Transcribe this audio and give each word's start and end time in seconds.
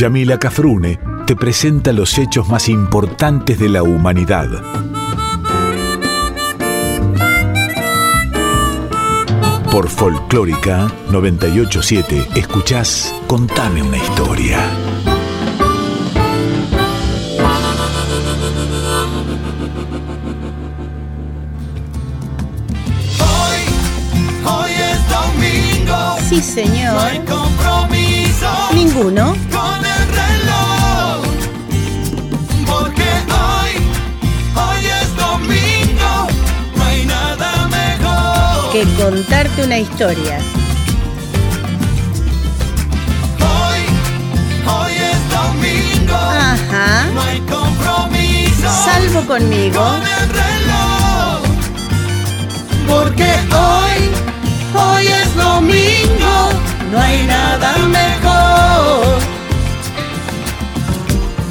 Yamila 0.00 0.38
Cafrune 0.38 0.98
te 1.26 1.36
presenta 1.36 1.92
los 1.92 2.16
hechos 2.16 2.48
más 2.48 2.70
importantes 2.70 3.58
de 3.58 3.68
la 3.68 3.82
humanidad. 3.82 4.48
Por 9.70 9.90
Folclórica 9.90 10.90
987 11.10 12.28
escuchás 12.34 13.14
Contame 13.26 13.82
una 13.82 13.98
historia. 13.98 14.58
Hoy, 23.20 24.50
hoy 24.50 24.70
es 24.70 25.00
domingo. 25.10 26.16
Sí, 26.26 26.40
señor. 26.40 26.94
No 26.94 27.00
hay 27.00 27.18
compromiso 27.18 28.46
Ninguno. 28.74 29.34
Que 38.72 38.84
contarte 39.02 39.64
una 39.64 39.78
historia. 39.78 40.38
Hoy, 43.40 43.80
hoy 44.72 44.92
es 44.92 45.20
domingo. 45.28 46.14
Ajá. 46.16 47.06
No 47.12 47.20
hay 47.22 47.40
compromiso 47.40 48.68
Salvo 48.84 49.26
conmigo. 49.26 49.80
con 49.82 50.02
el 50.02 50.28
reloj. 50.28 51.40
Porque 52.86 53.24
hoy, 53.54 54.80
hoy 54.80 55.06
es 55.08 55.34
domingo. 55.34 56.50
No 56.92 57.00
hay 57.00 57.26
nada 57.26 57.76
mejor. 57.78 59.18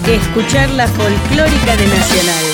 Que 0.06 0.16
escuchar 0.16 0.70
la 0.70 0.88
folclórica 0.88 1.76
de 1.76 1.86
Nacional. 1.88 2.46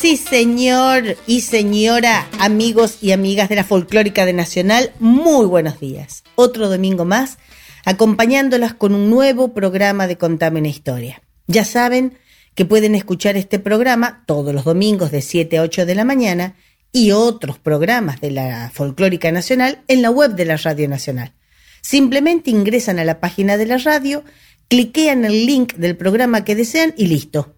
Sí, 0.00 0.16
señor 0.16 1.16
y 1.26 1.40
señora, 1.40 2.28
amigos 2.38 2.98
y 3.02 3.10
amigas 3.10 3.48
de 3.48 3.56
la 3.56 3.64
folclórica 3.64 4.26
de 4.26 4.32
Nacional, 4.32 4.92
muy 5.00 5.44
buenos 5.44 5.80
días. 5.80 6.22
Otro 6.36 6.68
domingo 6.68 7.04
más, 7.04 7.38
acompañándolas 7.84 8.74
con 8.74 8.94
un 8.94 9.10
nuevo 9.10 9.54
programa 9.54 10.06
de 10.06 10.16
Contame 10.16 10.60
una 10.60 10.68
historia. 10.68 11.20
Ya 11.48 11.64
saben 11.64 12.16
que 12.54 12.64
pueden 12.64 12.94
escuchar 12.94 13.36
este 13.36 13.58
programa 13.58 14.22
todos 14.24 14.54
los 14.54 14.62
domingos 14.62 15.10
de 15.10 15.20
7 15.20 15.58
a 15.58 15.62
8 15.62 15.84
de 15.84 15.96
la 15.96 16.04
mañana 16.04 16.54
y 16.92 17.10
otros 17.10 17.58
programas 17.58 18.20
de 18.20 18.30
la 18.30 18.70
folclórica 18.72 19.32
nacional 19.32 19.82
en 19.88 20.02
la 20.02 20.12
web 20.12 20.36
de 20.36 20.44
la 20.44 20.58
Radio 20.58 20.88
Nacional. 20.88 21.34
Simplemente 21.82 22.50
ingresan 22.50 23.00
a 23.00 23.04
la 23.04 23.18
página 23.18 23.56
de 23.56 23.66
la 23.66 23.78
radio, 23.78 24.22
cliquean 24.68 25.24
el 25.24 25.44
link 25.44 25.74
del 25.74 25.96
programa 25.96 26.44
que 26.44 26.54
desean 26.54 26.94
y 26.96 27.08
listo. 27.08 27.56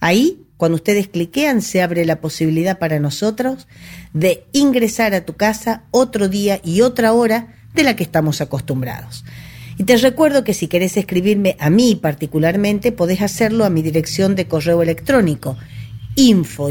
Ahí, 0.00 0.47
cuando 0.58 0.76
ustedes 0.76 1.08
cliquean, 1.08 1.62
se 1.62 1.80
abre 1.80 2.04
la 2.04 2.20
posibilidad 2.20 2.78
para 2.78 2.98
nosotros 2.98 3.66
de 4.12 4.44
ingresar 4.52 5.14
a 5.14 5.24
tu 5.24 5.34
casa 5.34 5.84
otro 5.92 6.28
día 6.28 6.60
y 6.62 6.82
otra 6.82 7.14
hora 7.14 7.54
de 7.74 7.84
la 7.84 7.96
que 7.96 8.02
estamos 8.02 8.42
acostumbrados. 8.42 9.24
Y 9.78 9.84
te 9.84 9.96
recuerdo 9.96 10.42
que 10.42 10.54
si 10.54 10.66
querés 10.66 10.96
escribirme 10.96 11.56
a 11.60 11.70
mí 11.70 11.94
particularmente, 11.94 12.90
podés 12.90 13.22
hacerlo 13.22 13.64
a 13.64 13.70
mi 13.70 13.82
dirección 13.82 14.34
de 14.34 14.48
correo 14.48 14.82
electrónico 14.82 15.56
info 16.16 16.68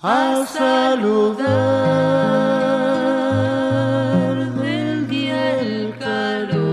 a 0.03 0.45
saludar 0.47 1.47
del 4.61 5.09
día 5.09 5.61
el 5.61 5.99
calor. 5.99 6.67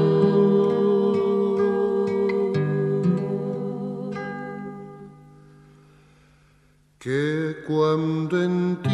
Que 7.00 7.56
cuando 7.66 8.44
en 8.44 8.78
ti 8.84 8.93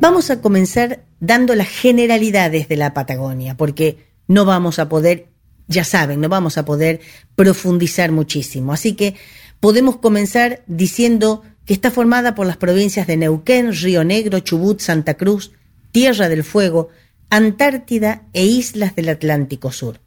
Vamos 0.00 0.30
a 0.30 0.40
comenzar 0.42 1.04
dando 1.20 1.54
las 1.54 1.68
generalidades 1.68 2.68
de 2.68 2.76
la 2.76 2.92
Patagonia, 2.92 3.56
porque 3.56 4.06
no 4.28 4.44
vamos 4.44 4.78
a 4.78 4.88
poder, 4.88 5.28
ya 5.66 5.84
saben, 5.84 6.20
no 6.20 6.28
vamos 6.28 6.58
a 6.58 6.64
poder 6.64 7.00
profundizar 7.34 8.12
muchísimo. 8.12 8.74
Así 8.74 8.92
que 8.92 9.14
podemos 9.60 9.96
comenzar 9.96 10.62
diciendo 10.66 11.42
que 11.64 11.72
está 11.72 11.90
formada 11.90 12.34
por 12.34 12.46
las 12.46 12.56
provincias 12.56 13.06
de 13.06 13.16
Neuquén, 13.16 13.72
Río 13.72 14.04
Negro, 14.04 14.40
Chubut, 14.40 14.80
Santa 14.80 15.14
Cruz, 15.14 15.52
Tierra 15.90 16.28
del 16.28 16.44
Fuego, 16.44 16.90
Antártida 17.30 18.22
e 18.32 18.44
islas 18.44 18.94
del 18.94 19.08
Atlántico 19.08 19.72
Sur. 19.72 20.00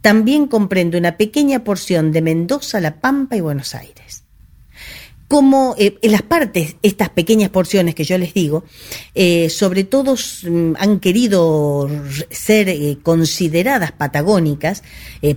También 0.00 0.46
comprende 0.46 0.98
una 0.98 1.16
pequeña 1.16 1.64
porción 1.64 2.12
de 2.12 2.22
Mendoza, 2.22 2.80
La 2.80 3.00
Pampa 3.00 3.36
y 3.36 3.40
Buenos 3.40 3.74
Aires. 3.74 4.24
Como 5.28 5.74
eh, 5.76 5.98
en 6.00 6.12
las 6.12 6.22
partes, 6.22 6.76
estas 6.82 7.10
pequeñas 7.10 7.50
porciones 7.50 7.94
que 7.94 8.04
yo 8.04 8.16
les 8.16 8.32
digo, 8.32 8.64
eh, 9.14 9.50
sobre 9.50 9.84
todo 9.84 10.14
mm, 10.14 10.74
han 10.78 11.00
querido 11.00 11.90
ser 12.30 12.70
eh, 12.70 12.98
consideradas 13.02 13.92
patagónicas 13.92 14.82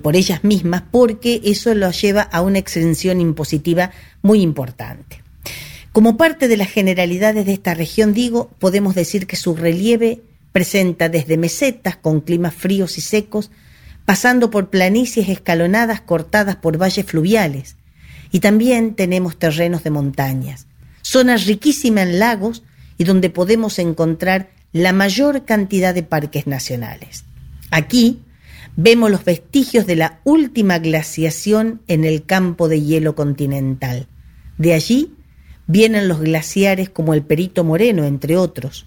por 0.02 0.16
ellas 0.16 0.44
mismas 0.44 0.84
porque 0.92 1.42
eso 1.44 1.74
los 1.74 2.00
lleva 2.02 2.22
a 2.22 2.42
una 2.42 2.60
exención 2.60 3.20
impositiva 3.20 3.92
muy 4.22 4.42
importante. 4.42 5.24
Como 5.92 6.16
parte 6.16 6.48
de 6.48 6.56
las 6.56 6.70
generalidades 6.70 7.46
de 7.46 7.52
esta 7.52 7.74
región, 7.74 8.14
digo, 8.14 8.50
podemos 8.60 8.96
decir 8.96 9.28
que 9.28 9.36
su 9.36 9.56
relieve 9.56 10.22
presenta 10.52 11.10
desde 11.10 11.38
mesetas 11.38 11.96
con 11.96 12.22
climas 12.22 12.54
fríos 12.54 12.98
y 12.98 13.02
secos, 13.02 13.52
pasando 14.06 14.50
por 14.50 14.70
planicies 14.70 15.30
escalonadas 15.30 16.02
cortadas 16.02 16.56
por 16.56 16.78
valles 16.78 17.06
fluviales, 17.06 17.78
y 18.32 18.40
también 18.40 18.96
tenemos 18.96 19.38
terrenos 19.38 19.84
de 19.84 19.90
montañas, 19.90 20.68
zonas 21.02 21.46
riquísimas 21.46 22.08
en 22.08 22.20
lagos 22.20 22.64
y 22.98 23.04
donde 23.04 23.30
podemos 23.30 23.80
encontrar 23.80 24.50
la 24.74 24.94
mayor 24.94 25.44
cantidad 25.44 25.94
de 25.94 26.04
parques 26.04 26.48
nacionales. 26.48 27.26
Aquí 27.72 28.22
vemos 28.76 29.12
los 29.12 29.26
vestigios 29.26 29.86
de 29.86 29.96
la 29.96 30.20
última 30.24 30.80
glaciación 30.80 31.82
en 31.88 32.06
el 32.06 32.26
campo 32.26 32.70
de 32.70 32.82
hielo 32.82 33.16
continental. 33.16 34.08
De 34.58 34.74
allí 34.74 35.14
vienen 35.68 36.08
los 36.08 36.22
glaciares 36.22 36.90
como 36.90 37.14
el 37.14 37.24
Perito 37.24 37.64
Moreno, 37.64 38.06
entre 38.06 38.38
otros. 38.38 38.86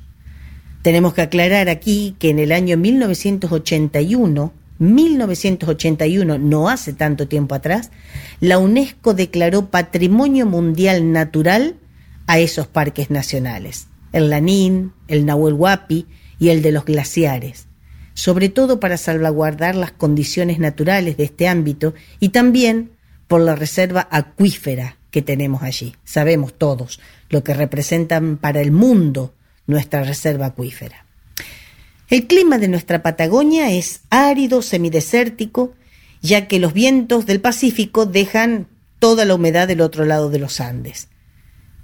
Tenemos 0.85 1.15
que 1.15 1.23
aclarar 1.23 1.71
aquí 1.71 2.15
que 2.19 2.29
en 2.29 2.39
el 2.39 2.53
año 2.53 2.77
1981, 2.77 4.53
1981, 4.79 6.39
no 6.39 6.69
hace 6.69 6.93
tanto 6.93 7.27
tiempo 7.27 7.55
atrás, 7.55 7.91
la 8.39 8.59
UNESCO 8.59 9.15
declaró 9.15 9.71
Patrimonio 9.71 10.45
Mundial 10.45 11.11
Natural 11.11 11.77
a 12.27 12.39
esos 12.39 12.67
parques 12.67 13.09
nacionales, 13.09 13.87
el 14.13 14.29
Lanín, 14.29 14.93
el 15.09 15.25
Nahuel 15.25 15.55
Huapi 15.55 16.07
y 16.39 16.51
el 16.51 16.61
de 16.61 16.73
los 16.73 16.85
glaciares, 16.85 17.67
sobre 18.13 18.51
todo 18.51 18.79
para 18.79 18.99
salvaguardar 18.99 19.77
las 19.77 19.93
condiciones 19.93 20.59
naturales 20.59 21.17
de 21.17 21.25
este 21.25 21.49
ámbito 21.49 21.95
y 22.21 22.29
también 22.29 22.91
por 23.27 23.41
la 23.41 23.57
reserva 23.57 24.07
acuífera 24.11 24.99
que 25.11 25.23
tenemos 25.23 25.63
allí. 25.63 25.97
Sabemos 26.05 26.53
todos 26.53 27.01
lo 27.31 27.43
que 27.43 27.55
representan 27.55 28.37
para 28.37 28.61
el 28.61 28.71
mundo 28.71 29.33
nuestra 29.67 30.03
reserva 30.03 30.47
acuífera. 30.47 31.07
El 32.09 32.27
clima 32.27 32.59
de 32.59 32.69
nuestra 32.69 33.03
Patagonia 33.03 33.71
es 33.71 34.03
árido, 34.11 34.63
semidesértico, 34.63 35.75
ya 36.21 36.49
que 36.49 36.59
los 36.59 36.73
vientos 36.73 37.27
del 37.27 37.41
Pacífico 37.41 38.07
dejan 38.07 38.69
toda 38.99 39.25
la 39.25 39.35
humedad 39.35 39.69
del 39.69 39.81
otro 39.81 40.05
lado 40.05 40.31
de 40.31 40.39
los 40.39 40.61
Andes. 40.61 41.09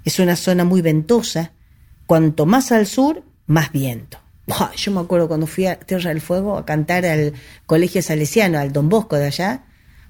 Es 0.05 0.19
una 0.19 0.35
zona 0.35 0.63
muy 0.63 0.81
ventosa, 0.81 1.51
cuanto 2.07 2.45
más 2.45 2.71
al 2.71 2.87
sur, 2.87 3.23
más 3.45 3.71
viento. 3.71 4.19
Yo 4.75 4.91
me 4.91 4.99
acuerdo 4.99 5.27
cuando 5.27 5.47
fui 5.47 5.65
a 5.65 5.79
Tierra 5.79 6.09
del 6.09 6.21
Fuego 6.21 6.57
a 6.57 6.65
cantar 6.65 7.05
al 7.05 7.33
colegio 7.65 8.01
salesiano, 8.01 8.59
al 8.59 8.73
Don 8.73 8.89
Bosco 8.89 9.15
de 9.15 9.27
allá. 9.27 9.63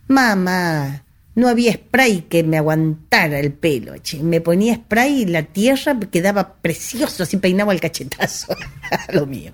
Mamá, 0.08 1.04
no 1.36 1.48
había 1.48 1.74
spray 1.74 2.24
que 2.24 2.44
me 2.44 2.58
aguantara 2.58 3.40
el 3.40 3.54
pelo. 3.54 3.94
Me 4.22 4.42
ponía 4.42 4.76
spray 4.76 5.22
y 5.22 5.26
la 5.26 5.44
tierra 5.44 6.00
quedaba 6.00 6.56
precioso, 6.56 7.24
así 7.24 7.38
peinaba 7.38 7.74
el 7.74 7.80
cachetazo. 7.80 8.56
Lo 9.14 9.26
mío. 9.26 9.52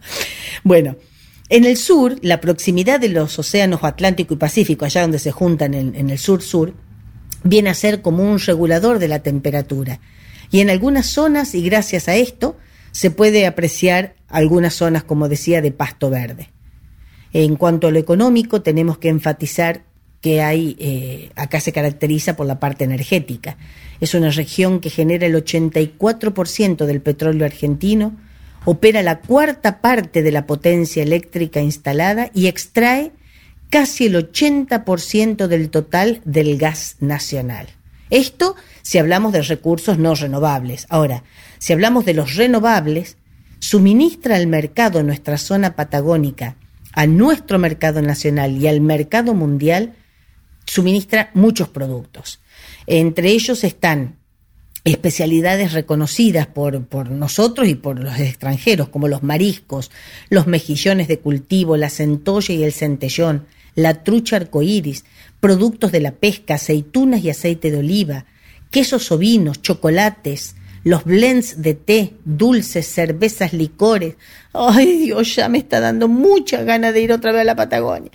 Bueno, 0.63 0.95
en 1.49 1.65
el 1.65 1.77
sur, 1.77 2.17
la 2.21 2.41
proximidad 2.41 2.99
de 2.99 3.09
los 3.09 3.37
océanos 3.39 3.83
Atlántico 3.83 4.33
y 4.33 4.37
Pacífico, 4.37 4.85
allá 4.85 5.01
donde 5.01 5.19
se 5.19 5.31
juntan 5.31 5.73
en 5.73 6.09
el 6.09 6.17
sur-sur, 6.17 6.73
viene 7.43 7.69
a 7.69 7.73
ser 7.73 8.01
como 8.01 8.23
un 8.23 8.39
regulador 8.39 8.99
de 8.99 9.07
la 9.07 9.19
temperatura. 9.19 9.99
Y 10.51 10.61
en 10.61 10.69
algunas 10.69 11.05
zonas, 11.05 11.55
y 11.55 11.63
gracias 11.63 12.07
a 12.07 12.15
esto, 12.15 12.57
se 12.91 13.11
puede 13.11 13.45
apreciar 13.45 14.15
algunas 14.27 14.73
zonas, 14.73 15.03
como 15.03 15.29
decía, 15.29 15.61
de 15.61 15.71
pasto 15.71 16.09
verde. 16.09 16.49
En 17.33 17.55
cuanto 17.55 17.87
a 17.87 17.91
lo 17.91 17.99
económico, 17.99 18.61
tenemos 18.61 18.97
que 18.97 19.09
enfatizar 19.09 19.83
que 20.21 20.41
hay, 20.41 20.75
eh, 20.79 21.29
acá 21.35 21.59
se 21.59 21.71
caracteriza 21.71 22.35
por 22.35 22.47
la 22.47 22.59
parte 22.59 22.83
energética. 22.83 23.57
Es 23.99 24.13
una 24.13 24.29
región 24.29 24.79
que 24.79 24.89
genera 24.89 25.27
el 25.27 25.35
84% 25.35 26.85
del 26.85 27.01
petróleo 27.01 27.45
argentino, 27.45 28.15
opera 28.65 29.01
la 29.01 29.19
cuarta 29.19 29.79
parte 29.79 30.23
de 30.23 30.31
la 30.31 30.45
potencia 30.45 31.03
eléctrica 31.03 31.61
instalada 31.61 32.29
y 32.33 32.47
extrae 32.47 33.11
casi 33.69 34.07
el 34.07 34.15
80% 34.15 35.47
del 35.47 35.69
total 35.69 36.21
del 36.25 36.57
gas 36.57 36.97
nacional. 36.99 37.67
Esto 38.09 38.55
si 38.81 38.97
hablamos 38.97 39.33
de 39.33 39.41
recursos 39.41 39.97
no 39.97 40.15
renovables. 40.15 40.85
Ahora, 40.89 41.23
si 41.57 41.73
hablamos 41.73 42.05
de 42.05 42.13
los 42.13 42.35
renovables, 42.35 43.17
suministra 43.59 44.37
al 44.37 44.47
mercado 44.47 45.03
nuestra 45.03 45.37
zona 45.37 45.75
patagónica, 45.75 46.55
a 46.93 47.05
nuestro 47.05 47.59
mercado 47.59 48.01
nacional 48.01 48.57
y 48.57 48.67
al 48.67 48.79
mercado 48.79 49.33
mundial, 49.33 49.93
suministra 50.67 51.31
muchos 51.33 51.69
productos. 51.69 52.39
Entre 52.85 53.29
ellos 53.29 53.63
están 53.63 54.17
especialidades 54.83 55.73
reconocidas 55.73 56.47
por, 56.47 56.85
por, 56.85 57.09
nosotros 57.11 57.67
y 57.67 57.75
por 57.75 57.99
los 57.99 58.19
extranjeros, 58.19 58.89
como 58.89 59.07
los 59.07 59.23
mariscos, 59.23 59.91
los 60.29 60.47
mejillones 60.47 61.07
de 61.07 61.19
cultivo, 61.19 61.75
la 61.75 61.89
centolla 61.89 62.53
y 62.53 62.63
el 62.63 62.71
centellón, 62.71 63.47
la 63.75 64.03
trucha 64.03 64.37
arcoíris, 64.37 65.03
productos 65.39 65.91
de 65.91 65.99
la 65.99 66.11
pesca, 66.11 66.55
aceitunas 66.55 67.23
y 67.23 67.29
aceite 67.29 67.69
de 67.69 67.79
oliva, 67.79 68.25
quesos 68.71 69.11
ovinos, 69.11 69.61
chocolates, 69.61 70.55
los 70.83 71.03
blends 71.03 71.61
de 71.61 71.73
té, 71.73 72.13
dulces, 72.25 72.87
cervezas, 72.87 73.53
licores. 73.53 74.15
Ay 74.53 74.97
Dios, 74.97 75.35
ya 75.35 75.49
me 75.49 75.57
está 75.57 75.79
dando 75.79 76.07
mucha 76.07 76.63
ganas 76.63 76.93
de 76.93 77.01
ir 77.01 77.11
otra 77.11 77.31
vez 77.31 77.41
a 77.41 77.45
la 77.45 77.55
Patagonia. 77.55 78.11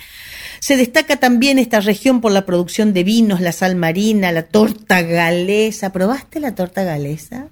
Se 0.60 0.76
destaca 0.76 1.16
también 1.16 1.58
esta 1.58 1.80
región 1.80 2.20
por 2.20 2.32
la 2.32 2.46
producción 2.46 2.92
de 2.92 3.02
vinos, 3.02 3.40
la 3.40 3.52
sal 3.52 3.74
marina, 3.74 4.30
la 4.30 4.44
torta 4.44 5.02
galesa. 5.02 5.92
¿Probaste 5.92 6.38
la 6.38 6.54
torta 6.54 6.84
galesa? 6.84 7.48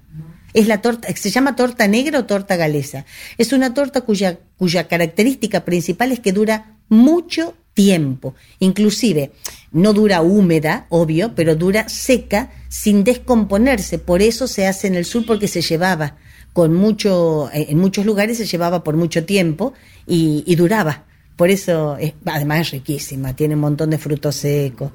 Es 0.53 0.67
la 0.67 0.81
torta, 0.81 1.13
se 1.15 1.29
llama 1.29 1.55
torta 1.55 1.87
negra 1.87 2.19
o 2.19 2.25
torta 2.25 2.55
galesa. 2.55 3.05
Es 3.37 3.53
una 3.53 3.73
torta 3.73 4.01
cuya, 4.01 4.39
cuya 4.57 4.87
característica 4.87 5.65
principal 5.65 6.11
es 6.11 6.19
que 6.19 6.31
dura 6.31 6.77
mucho 6.89 7.55
tiempo. 7.73 8.35
Inclusive, 8.59 9.31
no 9.71 9.93
dura 9.93 10.21
húmeda, 10.21 10.85
obvio, 10.89 11.35
pero 11.35 11.55
dura 11.55 11.89
seca 11.89 12.49
sin 12.71 13.03
descomponerse. 13.03 13.99
Por 13.99 14.21
eso 14.21 14.47
se 14.47 14.65
hace 14.65 14.87
en 14.87 14.95
el 14.95 15.03
sur 15.03 15.25
porque 15.25 15.49
se 15.49 15.61
llevaba 15.61 16.15
con 16.53 16.73
mucho, 16.73 17.49
en 17.51 17.77
muchos 17.77 18.05
lugares 18.05 18.37
se 18.37 18.45
llevaba 18.45 18.81
por 18.81 18.95
mucho 18.95 19.25
tiempo 19.25 19.73
y, 20.07 20.45
y 20.47 20.55
duraba. 20.55 21.03
Por 21.35 21.49
eso, 21.49 21.97
es, 21.97 22.13
además 22.25 22.61
es 22.61 22.71
riquísima, 22.71 23.35
tiene 23.35 23.55
un 23.55 23.61
montón 23.61 23.89
de 23.89 23.97
frutos 23.97 24.37
secos. 24.37 24.93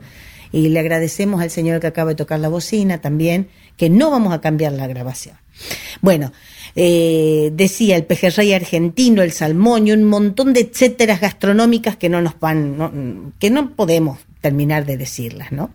Y 0.52 0.70
le 0.70 0.80
agradecemos 0.80 1.42
al 1.42 1.50
señor 1.50 1.80
que 1.80 1.86
acaba 1.86 2.10
de 2.10 2.14
tocar 2.14 2.40
la 2.40 2.48
bocina 2.48 3.02
también, 3.02 3.48
que 3.76 3.90
no 3.90 4.10
vamos 4.10 4.32
a 4.32 4.40
cambiar 4.40 4.72
la 4.72 4.86
grabación. 4.86 5.36
Bueno, 6.00 6.32
eh, 6.76 7.50
decía 7.52 7.96
el 7.96 8.04
pejerrey 8.04 8.54
argentino, 8.54 9.20
el 9.20 9.32
salmón 9.32 9.86
y 9.86 9.92
un 9.92 10.04
montón 10.04 10.54
de 10.54 10.60
etcéteras 10.60 11.20
gastronómicas 11.20 11.96
que 11.96 12.08
no 12.08 12.22
nos 12.22 12.40
van, 12.40 12.78
no, 12.78 13.32
que 13.38 13.50
no 13.50 13.74
podemos 13.74 14.18
terminar 14.40 14.86
de 14.86 14.96
decirlas, 14.96 15.52
¿no? 15.52 15.70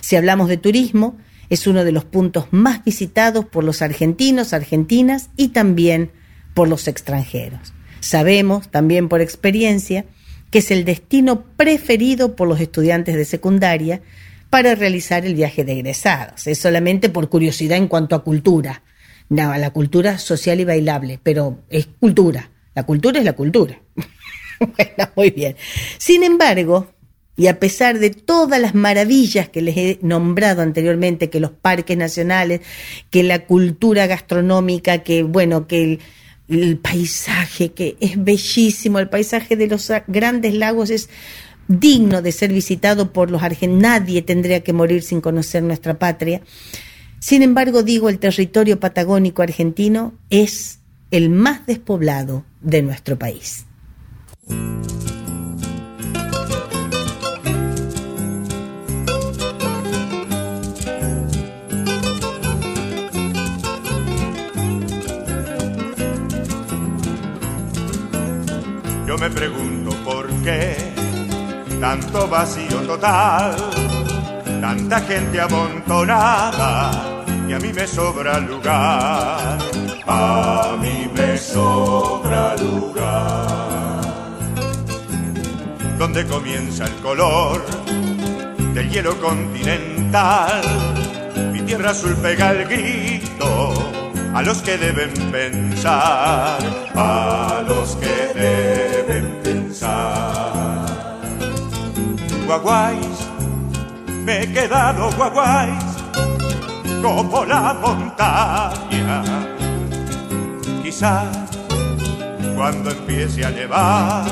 Si 0.00 0.16
hablamos 0.16 0.48
de 0.48 0.56
turismo, 0.56 1.16
es 1.54 1.66
uno 1.66 1.84
de 1.84 1.92
los 1.92 2.04
puntos 2.04 2.46
más 2.50 2.84
visitados 2.84 3.44
por 3.44 3.64
los 3.64 3.82
argentinos, 3.82 4.52
argentinas 4.52 5.30
y 5.36 5.48
también 5.48 6.10
por 6.54 6.68
los 6.68 6.88
extranjeros. 6.88 7.72
Sabemos 8.00 8.70
también 8.70 9.08
por 9.08 9.20
experiencia 9.20 10.04
que 10.50 10.58
es 10.58 10.70
el 10.70 10.84
destino 10.84 11.42
preferido 11.56 12.36
por 12.36 12.46
los 12.46 12.60
estudiantes 12.60 13.16
de 13.16 13.24
secundaria 13.24 14.02
para 14.50 14.76
realizar 14.76 15.26
el 15.26 15.34
viaje 15.34 15.64
de 15.64 15.72
egresados. 15.72 16.46
Es 16.46 16.58
solamente 16.58 17.08
por 17.08 17.28
curiosidad 17.28 17.76
en 17.76 17.88
cuanto 17.88 18.14
a 18.14 18.22
cultura. 18.22 18.82
No, 19.28 19.56
la 19.56 19.70
cultura 19.70 20.18
social 20.18 20.60
y 20.60 20.64
bailable, 20.64 21.18
pero 21.20 21.64
es 21.70 21.86
cultura. 21.98 22.50
La 22.74 22.84
cultura 22.84 23.18
es 23.18 23.24
la 23.24 23.32
cultura. 23.32 23.80
bueno, 24.60 25.10
muy 25.16 25.30
bien. 25.30 25.56
Sin 25.98 26.22
embargo, 26.22 26.94
y 27.36 27.48
a 27.48 27.58
pesar 27.58 27.98
de 27.98 28.10
todas 28.10 28.60
las 28.60 28.74
maravillas 28.74 29.48
que 29.48 29.60
les 29.60 29.76
he 29.76 29.98
nombrado 30.02 30.62
anteriormente, 30.62 31.30
que 31.30 31.40
los 31.40 31.50
parques 31.50 31.96
nacionales, 31.96 32.60
que 33.10 33.22
la 33.22 33.46
cultura 33.46 34.06
gastronómica, 34.06 34.98
que 34.98 35.24
bueno, 35.24 35.66
que 35.66 35.98
el, 36.48 36.76
paisaje, 36.78 37.72
que 37.72 37.96
es 38.00 38.22
bellísimo, 38.22 38.98
el 38.98 39.08
paisaje 39.08 39.56
de 39.56 39.66
los 39.66 39.90
grandes 40.06 40.54
lagos 40.54 40.90
es 40.90 41.08
digno 41.66 42.22
de 42.22 42.30
ser 42.30 42.52
visitado 42.52 43.12
por 43.12 43.30
los 43.30 43.42
argentinos, 43.42 43.82
nadie 43.82 44.22
tendría 44.22 44.60
que 44.60 44.72
morir 44.72 45.02
sin 45.02 45.20
conocer 45.20 45.62
nuestra 45.62 45.98
patria. 45.98 46.42
Sin 47.18 47.42
embargo, 47.42 47.82
digo, 47.82 48.10
el 48.10 48.18
territorio 48.18 48.78
patagónico 48.78 49.42
argentino 49.42 50.12
es 50.30 50.80
el 51.10 51.30
más 51.30 51.66
despoblado 51.66 52.44
de 52.60 52.82
nuestro 52.82 53.18
país. 53.18 53.64
Me 69.24 69.30
pregunto 69.30 69.90
por 70.04 70.28
qué 70.42 70.76
tanto 71.80 72.28
vacío 72.28 72.80
total, 72.80 73.56
tanta 74.60 75.00
gente 75.00 75.40
amontonada 75.40 77.24
y 77.48 77.54
a 77.54 77.58
mí 77.58 77.72
me 77.72 77.86
sobra 77.86 78.38
lugar, 78.38 79.58
a 80.06 80.76
mí 80.78 81.08
me 81.14 81.38
sobra 81.38 82.54
lugar. 82.56 84.02
Donde 85.98 86.26
comienza 86.26 86.84
el 86.84 86.94
color 86.96 87.64
del 88.74 88.90
hielo 88.90 89.18
continental, 89.20 90.60
mi 91.50 91.62
tierra 91.62 91.92
azul 91.92 92.14
pega 92.16 92.50
el 92.50 92.66
grito 92.66 93.72
a 94.34 94.42
los 94.42 94.58
que 94.58 94.76
deben 94.76 95.14
pensar, 95.30 96.58
a 96.94 97.64
los 97.66 97.96
que 97.96 98.34
deben 98.34 98.73
Guaguáis, 102.46 103.28
me 104.24 104.42
he 104.42 104.52
quedado 104.52 105.10
guaguáis, 105.16 105.84
como 107.02 107.44
la 107.44 107.74
montaña. 107.74 109.22
Quizás 110.82 111.26
cuando 112.54 112.90
empiece 112.90 113.44
a 113.44 113.50
nevar, 113.50 114.24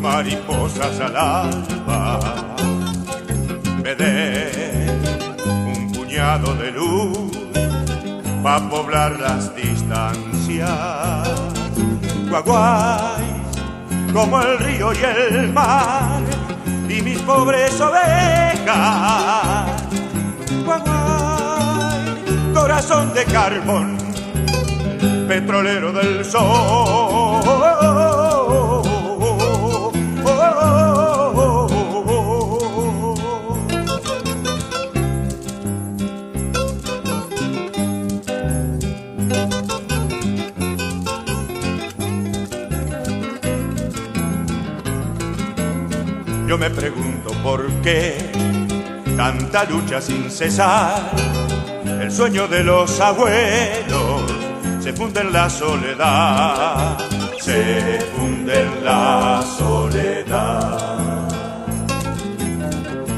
mariposas 0.00 1.00
al 1.00 1.16
alba, 1.16 2.20
me 3.82 3.94
den 3.94 5.00
un 5.76 5.92
puñado 5.92 6.54
de 6.54 6.70
luz 6.72 7.38
pa' 8.42 8.60
poblar 8.68 9.18
las 9.18 9.54
distancias. 9.56 10.68
Guaguay, 12.28 13.24
como 14.12 14.40
el 14.42 14.58
río 14.58 14.92
y 14.92 15.04
el 15.04 15.52
mar, 15.52 16.22
pobres 17.28 17.78
ovejas. 17.78 19.66
Guaguay, 20.64 22.24
corazón 22.54 23.12
de 23.12 23.24
carbón, 23.26 23.98
petrolero 25.28 25.92
del 25.92 26.24
sol. 26.24 27.42
Yo 46.48 46.56
me 46.56 46.70
pregunto 46.70 47.07
por 47.48 47.66
qué 47.80 48.14
tanta 49.16 49.64
lucha 49.64 50.02
sin 50.02 50.30
cesar. 50.30 51.10
El 51.98 52.12
sueño 52.12 52.46
de 52.46 52.62
los 52.62 53.00
abuelos 53.00 54.22
se 54.80 54.92
funde 54.92 55.22
en 55.22 55.32
la 55.32 55.48
soledad, 55.48 56.98
se 57.40 58.00
funde 58.14 58.54
en 58.64 58.84
la 58.84 59.42
soledad. 59.58 61.28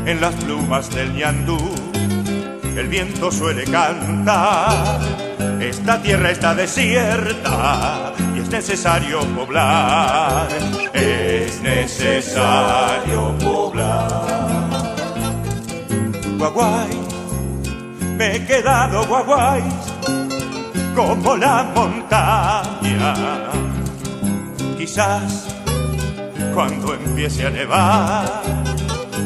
En 0.06 0.20
las 0.20 0.34
plumas 0.36 0.88
del 0.90 1.12
ñandú 1.12 1.58
el 2.76 2.86
viento 2.86 3.32
suele 3.32 3.64
cantar. 3.64 5.00
Esta 5.60 6.00
tierra 6.00 6.30
está 6.30 6.54
desierta 6.54 8.09
necesario 8.50 9.20
poblar. 9.36 10.48
Es 10.92 11.60
necesario 11.62 13.34
poblar. 13.38 14.08
Guaguay, 16.38 16.90
me 18.16 18.36
he 18.36 18.46
quedado 18.46 19.06
guaguay 19.06 19.62
como 20.94 21.36
la 21.36 21.62
montaña. 21.74 23.14
Quizás 24.76 25.46
cuando 26.54 26.94
empiece 26.94 27.46
a 27.46 27.50
nevar, 27.50 28.42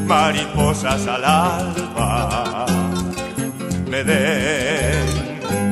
mariposas 0.06 1.06
al 1.06 1.24
alba 1.24 2.66
me 3.88 4.04
den 4.04 5.06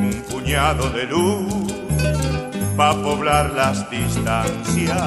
un 0.04 0.24
puñado 0.30 0.88
de 0.90 1.04
luz 1.04 1.81
pa' 2.76 2.94
poblar 3.02 3.50
las 3.50 3.88
distancias. 3.90 4.98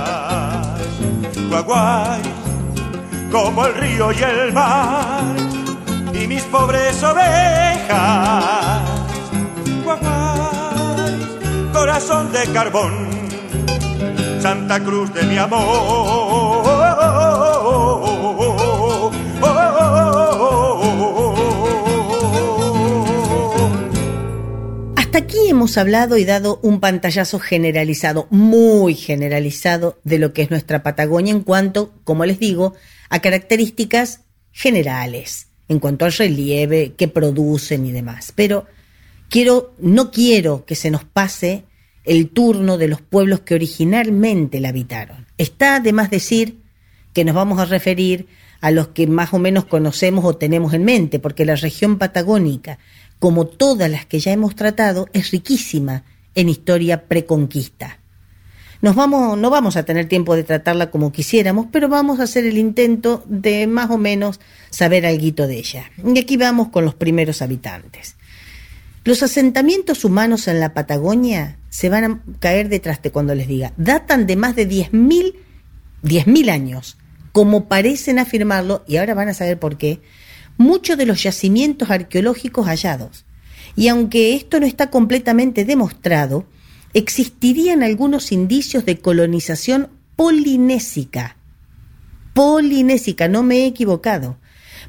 Guaguay, 1.49 2.21
como 3.31 3.65
el 3.65 3.75
río 3.75 4.11
y 4.11 4.21
el 4.21 4.53
mar, 4.53 5.35
y 6.13 6.27
mis 6.27 6.43
pobres 6.43 7.01
ovejas. 7.03 8.81
Guaguay, 9.83 11.13
corazón 11.73 12.31
de 12.31 12.45
carbón, 12.53 12.93
Santa 14.39 14.79
Cruz 14.79 15.13
de 15.13 15.23
mi 15.23 15.37
amor. 15.37 16.64
Aquí 25.35 25.49
hemos 25.49 25.77
hablado 25.77 26.17
y 26.17 26.25
dado 26.25 26.59
un 26.61 26.79
pantallazo 26.79 27.39
generalizado, 27.39 28.27
muy 28.29 28.95
generalizado, 28.95 29.99
de 30.03 30.19
lo 30.19 30.33
que 30.33 30.43
es 30.43 30.49
nuestra 30.49 30.83
Patagonia 30.83 31.31
en 31.31 31.41
cuanto, 31.41 31.93
como 32.03 32.25
les 32.25 32.39
digo, 32.39 32.73
a 33.09 33.19
características 33.19 34.21
generales, 34.51 35.47
en 35.67 35.79
cuanto 35.79 36.05
al 36.05 36.13
relieve, 36.13 36.93
que 36.95 37.07
producen 37.07 37.85
y 37.85 37.91
demás. 37.91 38.31
Pero 38.33 38.65
quiero, 39.29 39.73
no 39.79 40.11
quiero 40.11 40.65
que 40.65 40.75
se 40.75 40.91
nos 40.91 41.03
pase 41.03 41.63
el 42.05 42.29
turno 42.29 42.77
de 42.77 42.87
los 42.87 43.01
pueblos 43.01 43.41
que 43.41 43.55
originalmente 43.55 44.59
la 44.59 44.69
habitaron. 44.69 45.25
Está 45.37 45.79
de 45.79 45.91
más 45.91 46.09
decir 46.09 46.59
que 47.13 47.25
nos 47.25 47.35
vamos 47.35 47.59
a 47.59 47.65
referir 47.65 48.27
a 48.61 48.71
los 48.71 48.89
que 48.89 49.05
más 49.05 49.33
o 49.33 49.39
menos 49.39 49.65
conocemos 49.65 50.23
o 50.25 50.37
tenemos 50.37 50.73
en 50.73 50.85
mente, 50.85 51.19
porque 51.19 51.45
la 51.45 51.55
región 51.55 51.97
patagónica, 51.97 52.79
como 53.25 53.47
todas 53.47 53.89
las 53.89 54.05
que 54.05 54.19
ya 54.19 54.33
hemos 54.33 54.53
tratado, 54.53 55.07
es 55.11 55.31
riquísima 55.31 56.03
en 56.35 56.47
historia 56.47 57.07
preconquista. 57.07 57.97
Nos 58.83 58.95
vamos, 58.95 59.35
no 59.35 59.49
vamos 59.49 59.77
a 59.77 59.83
tener 59.83 60.07
tiempo 60.07 60.35
de 60.35 60.43
tratarla 60.43 60.91
como 60.91 61.11
quisiéramos, 61.11 61.65
pero 61.71 61.89
vamos 61.89 62.19
a 62.19 62.25
hacer 62.25 62.45
el 62.45 62.59
intento 62.59 63.23
de 63.25 63.65
más 63.65 63.89
o 63.89 63.97
menos 63.97 64.39
saber 64.69 65.07
algo 65.07 65.47
de 65.47 65.57
ella. 65.57 65.85
Y 66.05 66.19
aquí 66.19 66.37
vamos 66.37 66.69
con 66.69 66.85
los 66.85 66.93
primeros 66.93 67.41
habitantes. 67.41 68.15
Los 69.05 69.23
asentamientos 69.23 70.05
humanos 70.05 70.47
en 70.47 70.59
la 70.59 70.75
Patagonia 70.75 71.57
se 71.69 71.89
van 71.89 72.03
a 72.03 72.21
caer 72.39 72.69
detrás 72.69 73.01
de 73.01 73.09
cuando 73.09 73.33
les 73.33 73.47
diga, 73.47 73.73
datan 73.75 74.27
de 74.27 74.35
más 74.35 74.55
de 74.55 74.69
10.000 74.69 75.33
10.000 76.03 76.51
años, 76.51 76.95
como 77.31 77.65
parecen 77.65 78.19
afirmarlo, 78.19 78.83
y 78.87 78.97
ahora 78.97 79.15
van 79.15 79.29
a 79.29 79.33
saber 79.33 79.57
por 79.57 79.77
qué, 79.77 79.99
muchos 80.57 80.97
de 80.97 81.05
los 81.05 81.23
yacimientos 81.23 81.89
arqueológicos 81.89 82.67
hallados. 82.67 83.25
Y 83.75 83.87
aunque 83.87 84.35
esto 84.35 84.59
no 84.59 84.65
está 84.65 84.89
completamente 84.89 85.65
demostrado, 85.65 86.45
existirían 86.93 87.83
algunos 87.83 88.31
indicios 88.31 88.85
de 88.85 88.99
colonización 88.99 89.89
polinésica. 90.15 91.37
Polinésica, 92.33 93.27
no 93.27 93.43
me 93.43 93.59
he 93.59 93.65
equivocado. 93.65 94.37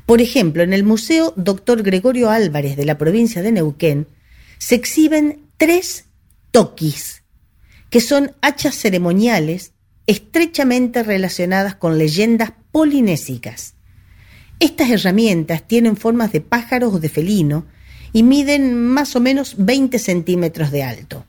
Por 0.05 0.21
ejemplo, 0.21 0.63
en 0.63 0.73
el 0.73 0.85
Museo 0.85 1.33
Dr. 1.37 1.83
Gregorio 1.83 2.31
Álvarez 2.31 2.77
de 2.77 2.85
la 2.85 2.99
provincia 2.99 3.43
de 3.43 3.53
Neuquén 3.53 4.07
se 4.59 4.77
exhiben 4.77 5.47
tres 5.57 6.07
toquis, 6.51 7.25
que 7.91 8.01
son 8.01 8.33
hachas 8.41 8.77
ceremoniales 8.77 9.73
estrechamente 10.07 11.03
relacionadas 11.03 11.75
con 11.75 11.99
leyendas 11.99 12.53
polinésicas. 12.71 13.76
Estas 14.59 14.91
herramientas 14.91 15.67
tienen 15.67 15.97
formas 15.97 16.33
de 16.33 16.41
pájaros 16.41 16.95
o 16.95 16.99
de 16.99 17.09
felino 17.09 17.67
y 18.13 18.23
miden 18.23 18.75
más 18.75 19.15
o 19.17 19.21
menos 19.21 19.57
20 19.59 19.99
centímetros 19.99 20.71
de 20.71 20.83
alto. 20.83 21.25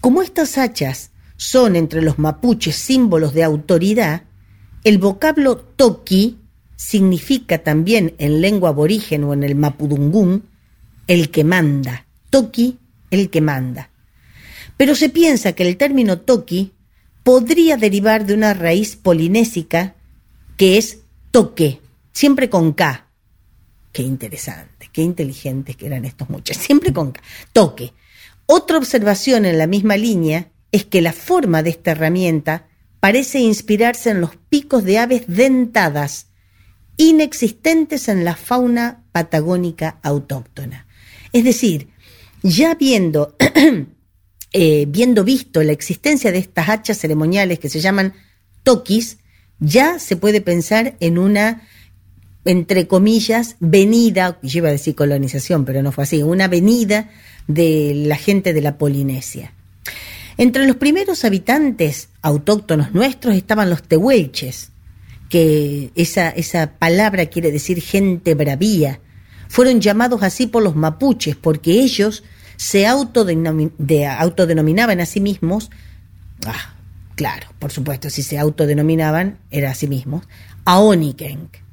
Como 0.00 0.22
estas 0.22 0.58
hachas 0.58 1.10
son 1.36 1.74
entre 1.74 2.02
los 2.02 2.18
mapuches 2.18 2.76
símbolos 2.76 3.34
de 3.34 3.42
autoridad, 3.42 4.22
el 4.84 4.98
vocablo 4.98 5.56
toki 5.56 6.38
significa 6.76 7.58
también 7.58 8.14
en 8.18 8.40
lengua 8.40 8.70
aborigen 8.70 9.24
o 9.24 9.34
en 9.34 9.42
el 9.42 9.56
mapudungún 9.56 10.44
el 11.08 11.30
que 11.30 11.42
manda. 11.42 12.06
Toki, 12.30 12.78
el 13.10 13.30
que 13.30 13.40
manda. 13.40 13.90
Pero 14.76 14.94
se 14.94 15.08
piensa 15.08 15.52
que 15.52 15.66
el 15.66 15.76
término 15.76 16.18
toki 16.20 16.72
podría 17.24 17.76
derivar 17.76 18.26
de 18.26 18.34
una 18.34 18.54
raíz 18.54 18.94
polinésica 18.94 19.96
que 20.56 20.78
es 20.78 21.00
toque, 21.32 21.80
siempre 22.18 22.50
con 22.50 22.72
K. 22.72 23.06
Qué 23.92 24.02
interesante, 24.02 24.90
qué 24.92 25.02
inteligentes 25.02 25.76
que 25.76 25.86
eran 25.86 26.04
estos 26.04 26.28
muchachos, 26.28 26.60
siempre 26.66 26.92
con 26.92 27.12
K. 27.12 27.20
Toque. 27.52 27.92
Otra 28.44 28.76
observación 28.76 29.44
en 29.44 29.56
la 29.56 29.68
misma 29.68 29.96
línea 29.96 30.50
es 30.72 30.84
que 30.84 31.00
la 31.00 31.12
forma 31.12 31.62
de 31.62 31.70
esta 31.70 31.92
herramienta 31.92 32.66
parece 32.98 33.38
inspirarse 33.38 34.10
en 34.10 34.20
los 34.20 34.34
picos 34.34 34.82
de 34.82 34.98
aves 34.98 35.26
dentadas, 35.28 36.26
inexistentes 36.96 38.08
en 38.08 38.24
la 38.24 38.34
fauna 38.34 39.04
patagónica 39.12 40.00
autóctona. 40.02 40.88
Es 41.32 41.44
decir, 41.44 41.90
ya 42.42 42.74
viendo, 42.74 43.36
eh, 44.52 44.86
viendo 44.88 45.22
visto 45.22 45.62
la 45.62 45.70
existencia 45.70 46.32
de 46.32 46.38
estas 46.38 46.68
hachas 46.68 46.98
ceremoniales 46.98 47.60
que 47.60 47.68
se 47.68 47.78
llaman 47.78 48.14
toquis, 48.64 49.18
ya 49.60 50.00
se 50.00 50.16
puede 50.16 50.40
pensar 50.40 50.96
en 50.98 51.18
una 51.18 51.62
entre 52.44 52.86
comillas, 52.86 53.56
venida, 53.60 54.38
yo 54.42 54.58
iba 54.58 54.68
a 54.68 54.72
decir 54.72 54.94
colonización, 54.94 55.64
pero 55.64 55.82
no 55.82 55.92
fue 55.92 56.04
así, 56.04 56.22
una 56.22 56.48
venida 56.48 57.10
de 57.46 57.92
la 58.06 58.16
gente 58.16 58.52
de 58.52 58.62
la 58.62 58.78
Polinesia. 58.78 59.52
Entre 60.36 60.66
los 60.66 60.76
primeros 60.76 61.24
habitantes 61.24 62.10
autóctonos 62.22 62.94
nuestros 62.94 63.34
estaban 63.34 63.70
los 63.70 63.82
tehuelches, 63.82 64.70
que 65.28 65.90
esa, 65.94 66.30
esa 66.30 66.78
palabra 66.78 67.26
quiere 67.26 67.50
decir 67.50 67.82
gente 67.82 68.34
bravía. 68.34 69.00
Fueron 69.48 69.80
llamados 69.80 70.22
así 70.22 70.46
por 70.46 70.62
los 70.62 70.76
mapuches, 70.76 71.36
porque 71.36 71.72
ellos 71.72 72.24
se 72.56 72.86
autodenominaban 72.86 75.00
a 75.00 75.06
sí 75.06 75.20
mismos, 75.20 75.70
ah, 76.46 76.74
claro, 77.14 77.48
por 77.58 77.72
supuesto, 77.72 78.10
si 78.10 78.22
se 78.22 78.38
autodenominaban, 78.38 79.38
era 79.50 79.72
a 79.72 79.74
sí 79.74 79.86
mismos, 79.86 80.26
Aonikenk 80.64 81.67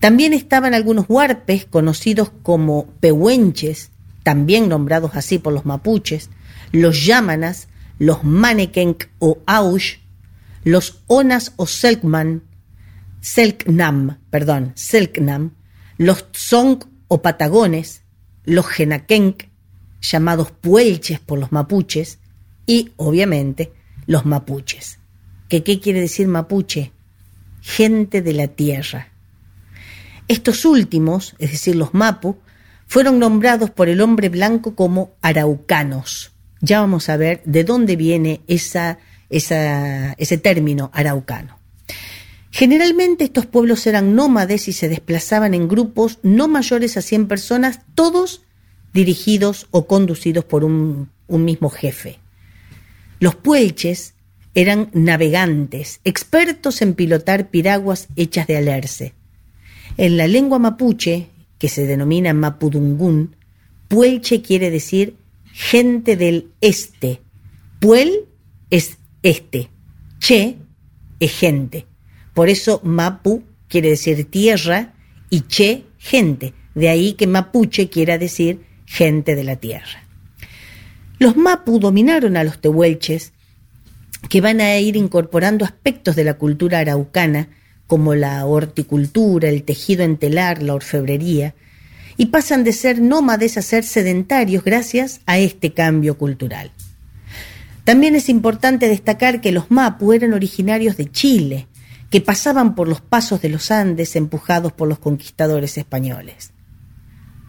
también 0.00 0.32
estaban 0.32 0.72
algunos 0.72 1.04
huarpes 1.08 1.66
conocidos 1.66 2.32
como 2.42 2.86
pehuenches, 3.00 3.90
también 4.22 4.68
nombrados 4.68 5.12
así 5.14 5.38
por 5.38 5.52
los 5.52 5.66
mapuches, 5.66 6.30
los 6.72 7.04
yámanas, 7.04 7.68
los 7.98 8.24
manekenk 8.24 9.04
o 9.18 9.38
aush, 9.46 9.98
los 10.64 11.02
onas 11.06 11.52
o 11.56 11.66
selkman, 11.66 12.42
selknam, 13.20 14.18
perdón, 14.30 14.72
selknam, 14.74 15.52
los 15.98 16.32
tsong 16.32 16.82
o 17.08 17.20
patagones, 17.20 18.02
los 18.44 18.66
genakenk, 18.66 19.44
llamados 20.00 20.50
puelches 20.50 21.20
por 21.20 21.38
los 21.38 21.52
mapuches, 21.52 22.18
y 22.64 22.92
obviamente 22.96 23.72
los 24.06 24.24
mapuches. 24.24 24.98
¿Qué, 25.48 25.62
¿Qué 25.62 25.78
quiere 25.78 26.00
decir 26.00 26.26
mapuche? 26.26 26.92
Gente 27.60 28.22
de 28.22 28.32
la 28.32 28.48
tierra. 28.48 29.09
Estos 30.30 30.64
últimos, 30.64 31.34
es 31.40 31.50
decir, 31.50 31.74
los 31.74 31.92
Mapu, 31.92 32.36
fueron 32.86 33.18
nombrados 33.18 33.70
por 33.70 33.88
el 33.88 34.00
hombre 34.00 34.28
blanco 34.28 34.76
como 34.76 35.10
araucanos. 35.22 36.30
Ya 36.60 36.78
vamos 36.78 37.08
a 37.08 37.16
ver 37.16 37.42
de 37.46 37.64
dónde 37.64 37.96
viene 37.96 38.40
ese 38.46 38.96
término 40.40 40.92
araucano. 40.94 41.58
Generalmente 42.52 43.24
estos 43.24 43.46
pueblos 43.46 43.88
eran 43.88 44.14
nómades 44.14 44.68
y 44.68 44.72
se 44.72 44.88
desplazaban 44.88 45.52
en 45.52 45.66
grupos 45.66 46.20
no 46.22 46.46
mayores 46.46 46.96
a 46.96 47.02
100 47.02 47.26
personas, 47.26 47.80
todos 47.96 48.42
dirigidos 48.92 49.66
o 49.72 49.88
conducidos 49.88 50.44
por 50.44 50.62
un, 50.62 51.10
un 51.26 51.44
mismo 51.44 51.70
jefe. 51.70 52.20
Los 53.18 53.34
puelches 53.34 54.14
eran 54.54 54.90
navegantes, 54.92 56.00
expertos 56.04 56.82
en 56.82 56.94
pilotar 56.94 57.50
piraguas 57.50 58.06
hechas 58.14 58.46
de 58.46 58.58
alerce. 58.58 59.19
En 60.00 60.16
la 60.16 60.26
lengua 60.26 60.58
mapuche, 60.58 61.26
que 61.58 61.68
se 61.68 61.84
denomina 61.84 62.32
mapudungún, 62.32 63.36
puelche 63.86 64.40
quiere 64.40 64.70
decir 64.70 65.14
gente 65.52 66.16
del 66.16 66.52
este. 66.62 67.20
Puel 67.80 68.24
es 68.70 68.96
este. 69.22 69.68
Che 70.18 70.56
es 71.18 71.32
gente. 71.32 71.84
Por 72.32 72.48
eso 72.48 72.80
mapu 72.82 73.42
quiere 73.68 73.90
decir 73.90 74.24
tierra 74.30 74.94
y 75.28 75.42
che 75.42 75.84
gente. 75.98 76.54
De 76.74 76.88
ahí 76.88 77.12
que 77.12 77.26
mapuche 77.26 77.90
quiera 77.90 78.16
decir 78.16 78.64
gente 78.86 79.34
de 79.34 79.44
la 79.44 79.56
tierra. 79.56 80.02
Los 81.18 81.36
mapu 81.36 81.78
dominaron 81.78 82.38
a 82.38 82.44
los 82.44 82.58
tehuelches, 82.62 83.34
que 84.30 84.40
van 84.40 84.62
a 84.62 84.78
ir 84.78 84.96
incorporando 84.96 85.66
aspectos 85.66 86.16
de 86.16 86.24
la 86.24 86.38
cultura 86.38 86.78
araucana 86.78 87.50
como 87.90 88.14
la 88.14 88.46
horticultura, 88.46 89.48
el 89.48 89.64
tejido 89.64 90.04
en 90.04 90.16
telar, 90.16 90.62
la 90.62 90.74
orfebrería, 90.74 91.56
y 92.16 92.26
pasan 92.26 92.62
de 92.62 92.72
ser 92.72 93.00
nómades 93.00 93.58
a 93.58 93.62
ser 93.62 93.82
sedentarios 93.82 94.62
gracias 94.62 95.22
a 95.26 95.40
este 95.40 95.72
cambio 95.72 96.16
cultural. 96.16 96.70
También 97.82 98.14
es 98.14 98.28
importante 98.28 98.86
destacar 98.88 99.40
que 99.40 99.50
los 99.50 99.72
Mapu 99.72 100.12
eran 100.12 100.34
originarios 100.34 100.96
de 100.96 101.10
Chile, 101.10 101.66
que 102.10 102.20
pasaban 102.20 102.76
por 102.76 102.86
los 102.86 103.00
pasos 103.00 103.42
de 103.42 103.48
los 103.48 103.72
Andes 103.72 104.14
empujados 104.14 104.70
por 104.70 104.86
los 104.86 105.00
conquistadores 105.00 105.76
españoles. 105.76 106.52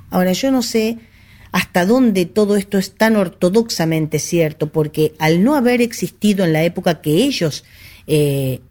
Ahora, 0.09 0.31
yo 0.31 0.49
no 0.49 0.63
sé 0.63 0.97
hasta 1.51 1.85
dónde 1.85 2.25
todo 2.25 2.55
esto 2.55 2.79
es 2.79 2.95
tan 2.95 3.15
ortodoxamente 3.15 4.17
cierto, 4.17 4.71
porque 4.71 5.13
al 5.19 5.43
no 5.43 5.53
haber 5.53 5.83
existido 5.83 6.43
en 6.45 6.53
la 6.53 6.63
época 6.63 6.99
que 6.99 7.11
ellos 7.11 7.63
eh, 8.07 8.61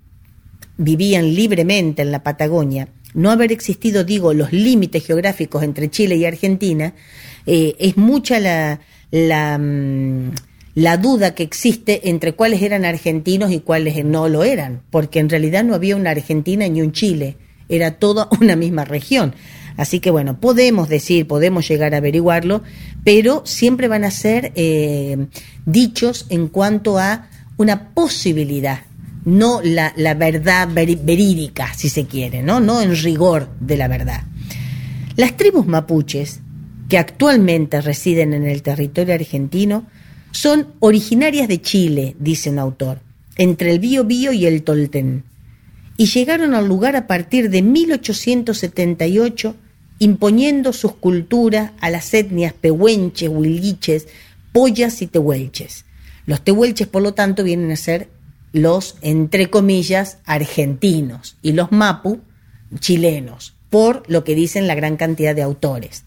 vivían 0.81 1.35
libremente 1.35 2.01
en 2.01 2.11
la 2.11 2.23
Patagonia, 2.23 2.89
no 3.13 3.31
haber 3.31 3.53
existido, 3.53 4.03
digo, 4.03 4.33
los 4.33 4.53
límites 4.53 5.07
geográficos 5.07 5.63
entre 5.63 5.91
Chile 5.91 6.17
y 6.17 6.25
Argentina, 6.25 6.95
eh, 7.47 7.75
es 7.79 7.97
mucha 7.99 8.41
la, 8.41 8.81
la, 9.11 9.59
mm, 9.59 10.31
la 10.75 10.97
duda 10.97 11.35
que 11.35 11.43
existe 11.43 12.09
entre 12.09 12.33
cuáles 12.33 12.63
eran 12.63 12.87
argentinos 12.87 13.53
y 13.53 13.61
cuáles 13.61 14.03
no 14.05 14.29
lo 14.29 14.43
eran, 14.43 14.81
porque 14.91 15.19
en 15.19 15.29
realidad 15.29 15.65
no 15.65 15.75
había 15.75 15.97
una 15.97 16.11
Argentina 16.11 16.67
ni 16.67 16.81
un 16.81 16.93
Chile, 16.93 17.37
era 17.69 17.99
toda 17.99 18.29
una 18.41 18.57
misma 18.57 18.85
región. 18.87 19.35
Así 19.77 20.01
que 20.01 20.11
bueno, 20.11 20.41
podemos 20.41 20.89
decir, 20.89 21.27
podemos 21.27 21.69
llegar 21.69 21.95
a 21.95 21.99
averiguarlo, 21.99 22.63
pero 23.05 23.43
siempre 23.45 23.89
van 23.89 24.05
a 24.05 24.11
ser 24.11 24.53
eh, 24.55 25.27
dichos 25.67 26.27
en 26.31 26.49
cuanto 26.49 26.99
a 26.99 27.29
una 27.57 27.91
posibilidad, 27.93 28.81
no 29.25 29.61
la, 29.63 29.93
verdad 30.15 30.69
verídica, 30.73 31.73
si 31.75 31.89
se 31.89 32.07
quiere, 32.07 32.43
¿no? 32.43 32.61
no 32.61 32.81
en 32.81 32.97
rigor 32.97 33.49
de 33.61 33.77
la 33.77 33.89
verdad. 33.89 34.23
Las 35.17 35.37
tribus 35.37 35.67
mapuches, 35.67 36.41
que 36.89 36.99
actualmente 36.99 37.81
residen 37.81 38.33
en 38.35 38.47
el 38.47 38.63
territorio 38.63 39.15
argentino, 39.15 39.87
son 40.33 40.69
originarias 40.81 41.49
de 41.49 41.61
Chile, 41.61 42.17
dice 42.19 42.51
un 42.51 42.59
autor, 42.59 43.01
entre 43.37 43.71
el 43.71 43.79
Bío 43.79 44.33
y 44.33 44.47
el 44.47 44.63
Tolten, 44.63 45.25
y 45.97 46.07
llegaron 46.07 46.55
al 46.55 46.67
lugar 46.67 46.97
a 46.97 47.07
partir 47.07 47.51
de 47.51 47.63
1878, 47.63 49.55
imponiendo 49.99 50.73
sus 50.73 50.95
culturas 50.95 51.73
a 51.81 51.91
las 51.91 52.15
etnias 52.15 52.55
pehuenches, 52.55 53.29
huilliches, 53.29 54.09
pollas 54.53 55.03
y 55.03 55.07
tehuelches. 55.07 55.85
Los 56.25 56.43
tehuelches, 56.43 56.87
por 56.89 57.03
lo 57.03 57.13
tanto, 57.13 57.45
vienen 57.45 57.71
a 57.71 57.77
ser 57.77 58.09
los, 58.53 58.97
entre 59.01 59.51
comillas, 59.51 60.19
argentinos, 60.25 61.37
y 61.43 61.53
los 61.53 61.73
mapu, 61.73 62.21
chilenos, 62.79 63.55
por 63.69 64.03
lo 64.09 64.25
que 64.25 64.35
dicen 64.35 64.67
la 64.67 64.75
gran 64.75 64.97
cantidad 64.97 65.35
de 65.35 65.43
autores. 65.43 66.05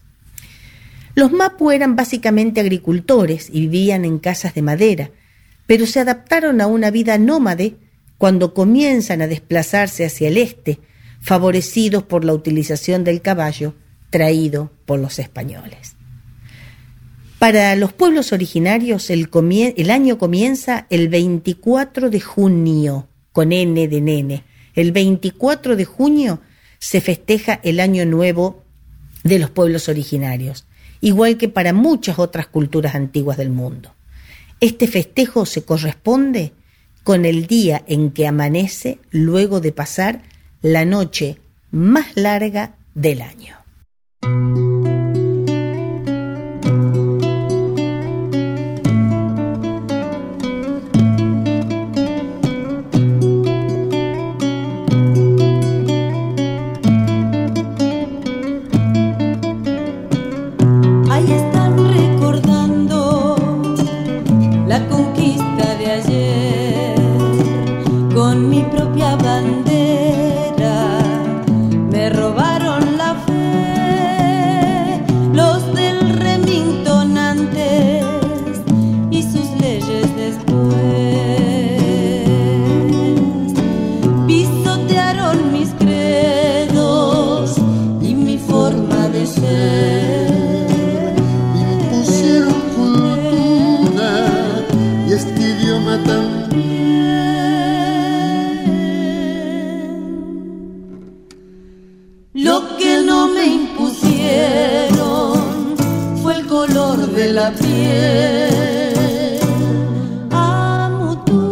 Los 1.14 1.32
mapu 1.32 1.70
eran 1.70 1.96
básicamente 1.96 2.60
agricultores 2.60 3.48
y 3.50 3.60
vivían 3.60 4.04
en 4.04 4.18
casas 4.18 4.54
de 4.54 4.62
madera, 4.62 5.10
pero 5.66 5.86
se 5.86 6.00
adaptaron 6.00 6.60
a 6.60 6.66
una 6.66 6.90
vida 6.90 7.16
nómade 7.18 7.76
cuando 8.18 8.54
comienzan 8.54 9.22
a 9.22 9.26
desplazarse 9.26 10.04
hacia 10.04 10.28
el 10.28 10.36
este, 10.36 10.80
favorecidos 11.20 12.02
por 12.02 12.24
la 12.24 12.34
utilización 12.34 13.04
del 13.04 13.22
caballo 13.22 13.74
traído 14.10 14.70
por 14.86 14.98
los 14.98 15.18
españoles. 15.18 15.96
Para 17.44 17.76
los 17.76 17.92
pueblos 17.92 18.32
originarios 18.32 19.10
el, 19.10 19.28
año 19.90 20.16
comienza 20.16 20.86
el 20.88 21.10
24 21.10 22.08
de 22.08 22.18
junio, 22.18 23.06
con 23.32 23.52
N 23.52 23.86
de 23.86 24.00
nene. 24.00 24.44
El 24.74 24.92
24 24.92 25.76
de 25.76 25.84
junio 25.84 26.40
se 26.78 27.02
festeja 27.02 27.60
el 27.62 27.80
año 27.80 28.06
nuevo 28.06 28.64
de 29.24 29.38
los 29.38 29.50
pueblos 29.50 29.90
originarios, 29.90 30.64
igual 31.02 31.36
que 31.36 31.50
para 31.50 31.74
muchas 31.74 32.18
otras 32.18 32.46
culturas 32.46 32.94
antiguas 32.94 33.36
del 33.36 33.50
mundo. 33.50 33.94
Este 34.60 34.86
festejo 34.86 35.44
se 35.44 35.66
corresponde 35.66 36.54
con 37.02 37.26
el 37.26 37.46
día 37.46 37.84
en 37.86 38.12
que 38.12 38.26
amanece 38.26 39.00
luego 39.10 39.60
de 39.60 39.72
pasar 39.72 40.22
la 40.62 40.86
noche 40.86 41.40
más 41.70 42.06
larga 42.16 42.76
del 42.94 43.20
año. 43.20 43.58
La 107.34 107.50
piel. 107.50 108.94
Amo 110.30 111.18
tu 111.24 111.42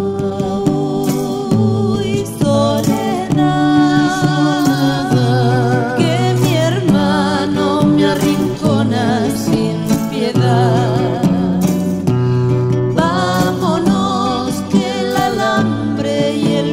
y 2.04 2.24
soledad, 2.40 3.56
que 5.98 6.14
mi 6.40 6.54
hermano 6.54 7.82
me 7.82 8.04
arrincona 8.14 9.04
sin 9.44 9.76
piedad. 10.10 11.20
Vámonos 12.94 14.52
que 14.70 14.82
el 15.00 15.16
alambre 15.16 16.16
y 16.36 16.46
el 16.62 16.70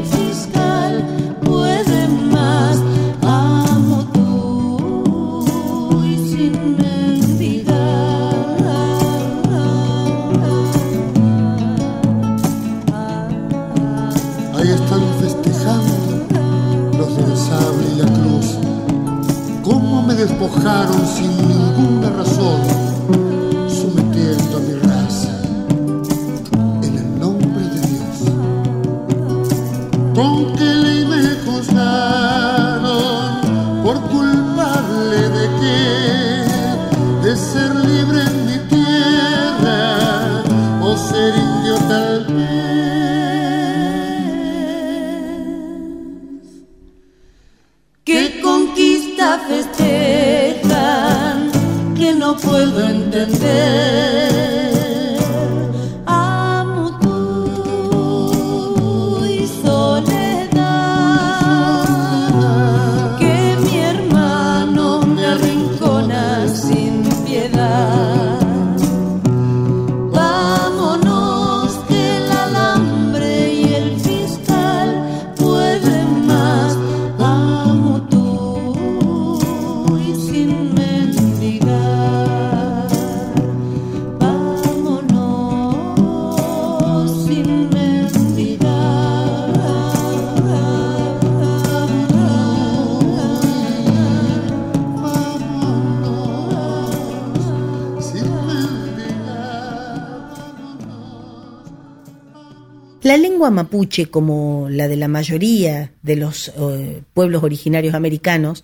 mapuche, 103.64 104.08
como 104.08 104.68
la 104.70 104.88
de 104.88 104.96
la 104.96 105.08
mayoría 105.08 105.92
de 106.02 106.16
los 106.16 106.50
eh, 106.58 107.02
pueblos 107.14 107.44
originarios 107.44 107.94
americanos, 107.94 108.64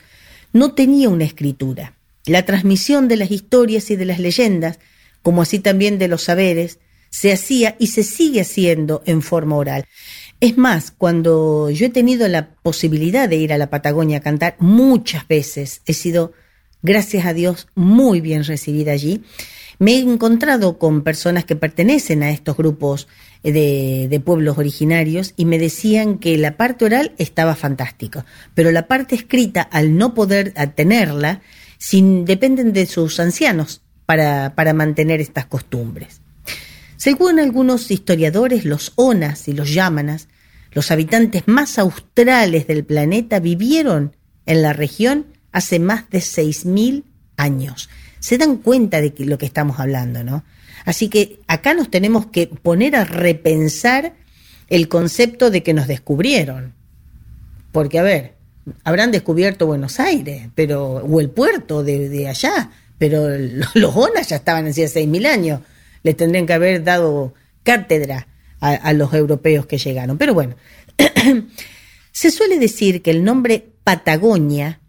no 0.54 0.74
tenía 0.74 1.10
una 1.10 1.26
escritura. 1.26 1.94
La 2.26 2.46
transmisión 2.46 3.08
de 3.08 3.18
las 3.18 3.32
historias 3.32 3.92
y 3.92 3.96
de 3.96 4.06
las 4.06 4.20
leyendas 4.20 4.80
como 5.26 5.42
así 5.42 5.58
también 5.58 5.98
de 5.98 6.08
los 6.08 6.22
saberes, 6.22 6.78
se 7.10 7.34
hacía 7.34 7.76
y 7.80 7.88
se 7.88 8.04
sigue 8.04 8.42
haciendo 8.42 9.02
en 9.08 9.24
forma 9.24 9.56
oral. 9.56 9.86
Es 10.40 10.56
más, 10.56 10.92
cuando 10.92 11.72
yo 11.72 11.88
he 11.88 11.90
tenido 11.90 12.28
la 12.28 12.50
posibilidad 12.62 13.28
de 13.28 13.38
ir 13.38 13.52
a 13.52 13.58
la 13.58 13.72
Patagonia 13.72 14.20
a 14.20 14.22
cantar, 14.22 14.56
muchas 14.60 15.28
veces 15.28 15.82
he 15.88 15.94
sido, 15.94 16.34
gracias 16.84 17.26
a 17.26 17.34
Dios, 17.34 17.70
muy 17.74 18.22
bien 18.22 18.44
recibida 18.44 18.92
allí. 18.92 19.24
Me 19.80 19.96
he 19.96 20.00
encontrado 20.00 20.78
con 20.78 21.02
personas 21.02 21.44
que 21.44 21.56
pertenecen 21.56 22.22
a 22.22 22.30
estos 22.30 22.56
grupos 22.56 23.08
de, 23.52 24.22
pueblos 24.24 24.58
originarios 24.58 25.34
y 25.38 25.46
me 25.46 25.60
decían 25.60 26.18
que 26.18 26.38
la 26.38 26.58
parte 26.58 26.86
oral 26.86 27.14
estaba 27.18 27.56
fantástica, 27.56 28.26
pero 28.54 28.72
la 28.72 28.88
parte 28.88 29.16
escrita, 29.16 29.62
al 29.62 29.98
no 29.98 30.14
poder 30.14 30.54
tenerla, 30.76 31.42
sin, 31.78 32.26
dependen 32.26 32.74
de 32.74 32.86
sus 32.86 33.20
ancianos 33.20 33.82
para, 34.06 34.56
para 34.56 34.74
mantener 34.74 35.22
estas 35.22 35.46
costumbres. 35.46 36.22
Según 36.98 37.40
algunos 37.40 37.92
historiadores, 37.92 38.66
los 38.66 38.94
onas 38.96 39.48
y 39.48 39.54
los 39.54 39.74
yámanas, 39.74 40.28
los 40.72 40.92
habitantes 40.92 41.44
más 41.46 41.78
australes 41.78 42.68
del 42.68 42.84
planeta, 42.84 43.40
vivieron 43.40 44.16
en 44.46 44.62
la 44.62 44.74
región 44.74 45.28
hace 45.52 45.80
más 45.80 46.10
de 46.10 46.20
6.000 46.20 47.04
años. 47.38 47.90
Se 48.20 48.38
dan 48.38 48.58
cuenta 48.58 49.02
de 49.02 49.14
lo 49.20 49.38
que 49.38 49.46
estamos 49.46 49.80
hablando, 49.80 50.24
¿no? 50.24 50.44
Así 50.86 51.10
que 51.10 51.40
acá 51.48 51.74
nos 51.74 51.90
tenemos 51.90 52.28
que 52.28 52.48
poner 52.48 52.96
a 52.96 53.04
repensar 53.04 54.14
el 54.70 54.88
concepto 54.88 55.50
de 55.50 55.64
que 55.64 55.74
nos 55.74 55.88
descubrieron. 55.88 56.74
Porque, 57.72 58.00
a 58.00 58.04
ver, 58.04 58.36
habrán 58.84 59.12
descubierto 59.12 59.66
Buenos 59.68 60.00
Aires, 60.00 60.48
pero, 60.56 60.98
o 60.98 61.20
el 61.20 61.30
puerto 61.30 61.84
de, 61.84 62.28
allá, 62.28 62.72
pero 62.98 63.28
los 63.74 63.96
ONAS 63.96 64.30
ya 64.30 64.38
estaban 64.38 64.68
hacía 64.68 64.86
6.000 64.86 65.26
años. 65.26 65.60
Les 66.04 66.16
tendrían 66.16 66.46
que 66.46 66.54
haber 66.54 66.84
dado 66.84 67.34
cátedra 67.64 68.28
a, 68.60 68.70
a 68.70 68.94
los 68.94 69.14
europeos 69.14 69.66
que 69.66 69.80
llegaron. 69.80 70.18
Pero 70.18 70.34
bueno, 70.36 70.56
se 72.12 72.32
suele 72.32 72.60
decir 72.60 73.02
que 73.02 73.12
el 73.12 73.24
nombre 73.24 73.72
Patagonia 73.84 74.80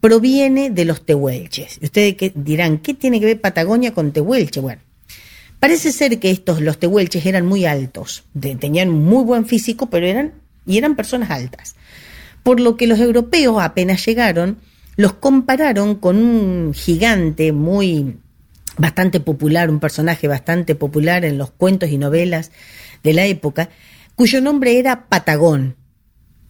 proviene 0.00 0.70
de 0.70 0.84
los 0.84 1.04
tehuelches. 1.04 1.78
Ustedes 1.82 2.32
dirán, 2.34 2.78
¿qué 2.78 2.94
tiene 2.94 3.18
que 3.18 3.26
ver 3.26 3.40
Patagonia 3.40 3.94
con 3.94 4.12
tehuelche? 4.12 4.60
Bueno, 4.60 4.82
parece 5.60 5.92
ser 5.92 6.18
que 6.18 6.30
estos, 6.30 6.60
los 6.60 6.78
tehuelches, 6.78 7.26
eran 7.26 7.46
muy 7.46 7.64
altos, 7.64 8.24
tenían 8.60 8.90
muy 8.90 9.24
buen 9.24 9.46
físico, 9.46 9.90
pero 9.90 10.06
eran, 10.06 10.34
y 10.66 10.78
eran 10.78 10.96
personas 10.96 11.30
altas. 11.30 11.76
Por 12.42 12.60
lo 12.60 12.76
que 12.76 12.86
los 12.86 12.98
europeos 12.98 13.56
apenas 13.60 14.04
llegaron, 14.04 14.58
los 14.96 15.14
compararon 15.14 15.96
con 15.96 16.18
un 16.18 16.72
gigante 16.74 17.52
muy 17.52 18.16
bastante 18.76 19.20
popular, 19.20 19.70
un 19.70 19.80
personaje 19.80 20.28
bastante 20.28 20.74
popular 20.74 21.24
en 21.24 21.38
los 21.38 21.50
cuentos 21.50 21.90
y 21.90 21.98
novelas 21.98 22.52
de 23.02 23.12
la 23.12 23.26
época, 23.26 23.70
cuyo 24.14 24.40
nombre 24.40 24.78
era 24.78 25.08
Patagón. 25.08 25.76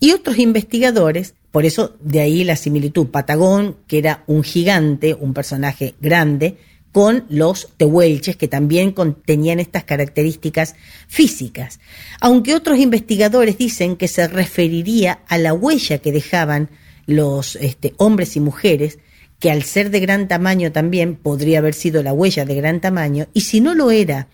Y 0.01 0.13
otros 0.13 0.39
investigadores 0.39 1.35
por 1.51 1.65
eso 1.65 1.97
de 2.01 2.21
ahí 2.21 2.45
la 2.45 2.57
similitud. 2.57 3.09
Patagón, 3.09 3.77
que 3.87 3.99
era 3.99 4.23
un 4.27 4.43
gigante, 4.43 5.15
un 5.15 5.33
personaje 5.33 5.95
grande, 6.01 6.59
con 6.93 7.25
los 7.29 7.69
tehuelches, 7.77 8.37
que 8.37 8.49
también 8.49 8.95
tenían 9.25 9.61
estas 9.61 9.85
características 9.85 10.75
físicas. 11.07 11.81
Aunque 12.21 12.55
otros 12.55 12.79
investigadores 12.79 13.59
dicen 13.59 13.97
que 13.97 14.09
se 14.09 14.27
referiría 14.27 15.21
a 15.29 15.39
la 15.39 15.53
huella 15.53 15.99
que 15.99 16.13
dejaban 16.13 16.71
los 17.07 17.57
este, 17.57 17.95
hombres 17.99 18.37
y 18.37 18.41
mujeres, 18.41 18.99
que 19.39 19.51
al 19.51 19.63
ser 19.63 19.91
de 19.91 20.01
gran 20.01 20.29
tamaño 20.29 20.73
también 20.73 21.15
podría 21.15 21.59
haber 21.59 21.75
sido 21.75 22.03
la 22.03 22.13
huella 22.13 22.45
de 22.45 22.55
gran 22.55 22.81
tamaño, 22.81 23.29
y 23.33 23.43
si 23.43 23.61
no 23.61 23.75
lo 23.75 23.91
era 23.91 24.29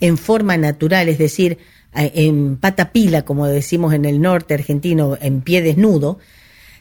en 0.00 0.18
forma 0.18 0.56
natural, 0.56 1.08
es 1.08 1.18
decir, 1.18 1.58
en 1.94 2.56
pata 2.56 2.92
pila, 2.92 3.24
como 3.24 3.46
decimos 3.46 3.94
en 3.94 4.04
el 4.04 4.20
norte 4.20 4.54
argentino, 4.54 5.16
en 5.20 5.40
pie 5.40 5.62
desnudo, 5.62 6.18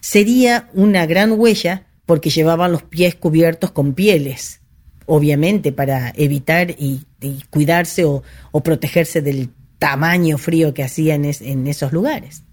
sería 0.01 0.69
una 0.73 1.05
gran 1.05 1.33
huella 1.39 1.87
porque 2.05 2.29
llevaban 2.29 2.71
los 2.71 2.83
pies 2.83 3.15
cubiertos 3.15 3.71
con 3.71 3.93
pieles, 3.93 4.59
obviamente 5.05 5.71
para 5.71 6.13
evitar 6.15 6.71
y, 6.71 7.05
cuidarse 7.49 8.05
o, 8.05 8.23
protegerse 8.63 9.21
del 9.21 9.49
tamaño 9.79 10.37
frío 10.37 10.73
que 10.73 10.83
hacían 10.83 11.25
en, 11.25 11.67
esos 11.67 11.91
lugares. 11.91 12.43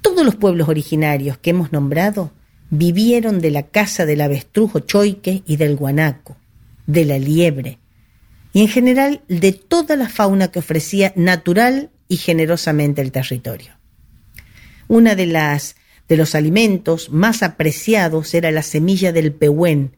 Todos 0.00 0.24
los 0.24 0.36
pueblos 0.36 0.68
originarios 0.68 1.38
que 1.38 1.50
hemos 1.50 1.72
nombrado 1.72 2.32
vivieron 2.70 3.40
de 3.40 3.50
la 3.50 3.64
caza 3.64 4.06
del 4.06 4.20
avestrujo 4.20 4.80
choique 4.80 5.42
y 5.46 5.56
del 5.56 5.76
guanaco, 5.76 6.36
de 6.86 7.04
la 7.04 7.18
liebre, 7.18 7.78
y 8.52 8.62
en 8.62 8.68
general 8.68 9.22
de 9.28 9.52
toda 9.52 9.96
la 9.96 10.08
fauna 10.08 10.48
que 10.48 10.58
ofrecía 10.58 11.12
natural 11.16 11.90
y 12.08 12.16
generosamente 12.16 13.00
el 13.00 13.12
territorio. 13.12 13.72
Una 14.88 15.14
de 15.14 15.26
las 15.26 15.76
de 16.08 16.16
los 16.18 16.34
alimentos 16.34 17.10
más 17.10 17.42
apreciados 17.42 18.34
era 18.34 18.50
la 18.50 18.62
semilla 18.62 19.12
del 19.12 19.32
pehuen, 19.32 19.96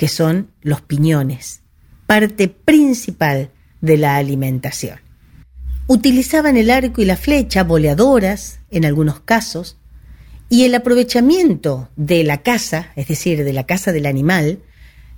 que 0.00 0.08
son 0.08 0.50
los 0.62 0.80
piñones, 0.80 1.60
parte 2.06 2.48
principal 2.48 3.50
de 3.82 3.98
la 3.98 4.16
alimentación. 4.16 4.98
Utilizaban 5.88 6.56
el 6.56 6.70
arco 6.70 7.02
y 7.02 7.04
la 7.04 7.18
flecha, 7.18 7.64
boleadoras 7.64 8.60
en 8.70 8.86
algunos 8.86 9.20
casos, 9.20 9.76
y 10.48 10.64
el 10.64 10.74
aprovechamiento 10.74 11.90
de 11.96 12.24
la 12.24 12.38
caza, 12.38 12.92
es 12.96 13.08
decir, 13.08 13.44
de 13.44 13.52
la 13.52 13.66
caza 13.66 13.92
del 13.92 14.06
animal, 14.06 14.60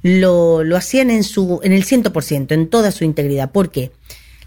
lo, 0.03 0.65
lo 0.65 0.77
hacían 0.77 1.11
en, 1.11 1.23
su, 1.23 1.61
en 1.63 1.71
el 1.71 1.85
100%, 1.85 2.51
en 2.51 2.69
toda 2.69 2.91
su 2.91 3.05
integridad. 3.05 3.53
¿Por 3.53 3.71
qué? 3.71 3.93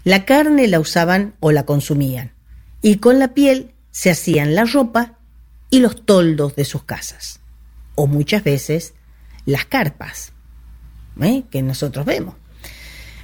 La 0.04 0.26
carne 0.26 0.68
la 0.68 0.80
usaban 0.80 1.34
o 1.40 1.50
la 1.50 1.64
consumían, 1.64 2.34
y 2.82 2.96
con 2.96 3.18
la 3.18 3.32
piel 3.32 3.70
se 3.90 4.10
hacían 4.10 4.54
la 4.54 4.66
ropa 4.66 5.18
y 5.70 5.78
los 5.78 6.04
toldos 6.04 6.56
de 6.56 6.66
sus 6.66 6.82
casas, 6.82 7.40
o 7.94 8.06
muchas 8.06 8.44
veces 8.44 8.92
las 9.46 9.64
carpas 9.64 10.32
¿eh? 11.22 11.44
que 11.50 11.62
nosotros 11.62 12.04
vemos. 12.04 12.34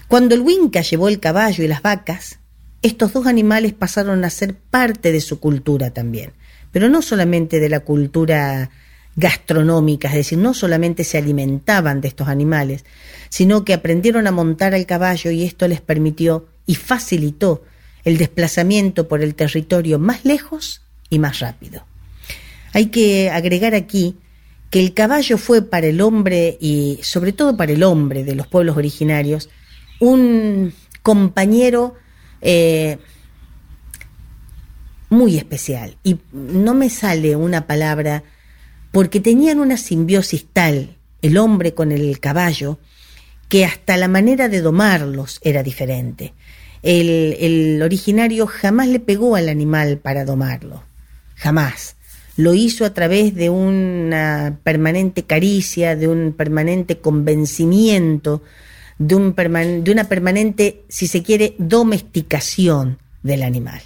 Cuando 0.09 0.35
el 0.35 0.41
Winca 0.41 0.81
llevó 0.83 1.09
el 1.09 1.21
caballo 1.21 1.65
y 1.65 1.69
las 1.69 1.83
vacas, 1.83 2.39
estos 2.83 3.13
dos 3.13 3.27
animales 3.27 3.73
pasaron 3.73 4.25
a 4.25 4.31
ser 4.31 4.55
parte 4.55 5.13
de 5.13 5.21
su 5.21 5.41
cultura 5.41 5.91
también, 5.91 6.33
pero 6.71 6.89
no 6.89 7.03
solamente 7.03 7.61
de 7.61 7.69
la 7.69 7.81
cultura 7.81 8.71
gastronómica, 9.15 10.09
es 10.09 10.15
decir, 10.15 10.39
no 10.39 10.55
solamente 10.55 11.05
se 11.05 11.19
alimentaban 11.19 12.01
de 12.01 12.09
estos 12.09 12.29
animales, 12.29 12.85
sino 13.29 13.65
que 13.65 13.75
aprendieron 13.75 14.27
a 14.27 14.33
montar 14.33 14.75
al 14.75 14.87
caballo 14.87 15.31
y 15.31 15.45
esto 15.45 15.69
les 15.69 15.81
permitió 15.81 16.49
y 16.67 16.75
facilitó 16.77 17.63
el 18.05 18.19
desplazamiento 18.19 19.09
por 19.09 19.23
el 19.23 19.35
territorio 19.35 19.99
más 19.99 20.25
lejos 20.25 20.83
y 21.09 21.19
más 21.19 21.41
rápido. 21.41 21.85
Hay 22.73 22.87
que 22.87 23.31
agregar 23.31 23.75
aquí 23.75 24.17
que 24.73 24.81
el 24.81 24.95
caballo 24.95 25.37
fue 25.37 25.61
para 25.61 25.87
el 25.87 26.01
hombre 26.01 26.57
y 26.59 26.99
sobre 27.03 27.35
todo 27.35 27.59
para 27.59 27.73
el 27.73 27.83
hombre 27.83 28.25
de 28.25 28.35
los 28.35 28.47
pueblos 28.47 28.79
originarios 28.79 29.51
un 30.01 30.73
compañero 31.03 31.95
eh, 32.41 32.97
muy 35.11 35.37
especial. 35.37 35.99
Y 36.03 36.21
no 36.33 36.73
me 36.73 36.89
sale 36.89 37.37
una 37.37 37.67
palabra 37.67 38.25
porque 38.93 39.21
tenían 39.21 39.61
una 39.61 39.77
simbiosis 39.77 40.47
tal, 40.51 40.97
el 41.21 41.37
hombre 41.37 41.75
con 41.75 41.93
el 41.93 42.19
caballo, 42.19 42.79
que 43.51 43.67
hasta 43.67 43.99
la 43.99 44.09
manera 44.09 44.49
de 44.49 44.63
domarlos 44.63 45.39
era 45.43 45.63
diferente. 45.63 46.33
El, 46.83 47.37
el 47.41 47.83
originario 47.83 48.47
jamás 48.47 48.89
le 48.89 49.01
pegó 49.01 49.37
al 49.37 49.51
animal 49.51 49.99
para 49.99 50.25
domarlo, 50.25 50.83
jamás 51.35 51.97
lo 52.37 52.55
hizo 52.55 52.85
a 52.85 52.95
través 52.95 53.35
de 53.35 53.51
una 53.51 54.59
permanente 54.63 55.25
caricia, 55.25 55.97
de 55.97 56.09
un 56.09 56.33
permanente 56.33 56.99
convencimiento, 56.99 58.43
de, 58.99 59.15
un 59.15 59.35
de 59.35 59.91
una 59.93 60.05
permanente, 60.05 60.85
si 60.89 61.07
se 61.07 61.23
quiere, 61.23 61.55
domesticación 61.59 62.99
del 63.23 63.43
animal. 63.43 63.83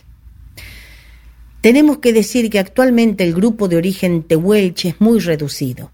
Tenemos 1.61 1.99
que 1.99 2.13
decir 2.13 2.49
que 2.49 2.61
actualmente 2.61 3.25
el 3.25 3.35
grupo 3.35 3.67
de 3.67 3.77
origen 3.77 4.23
tehuelche 4.23 4.91
es 4.91 5.01
muy 5.01 5.19
reducido, 5.19 5.91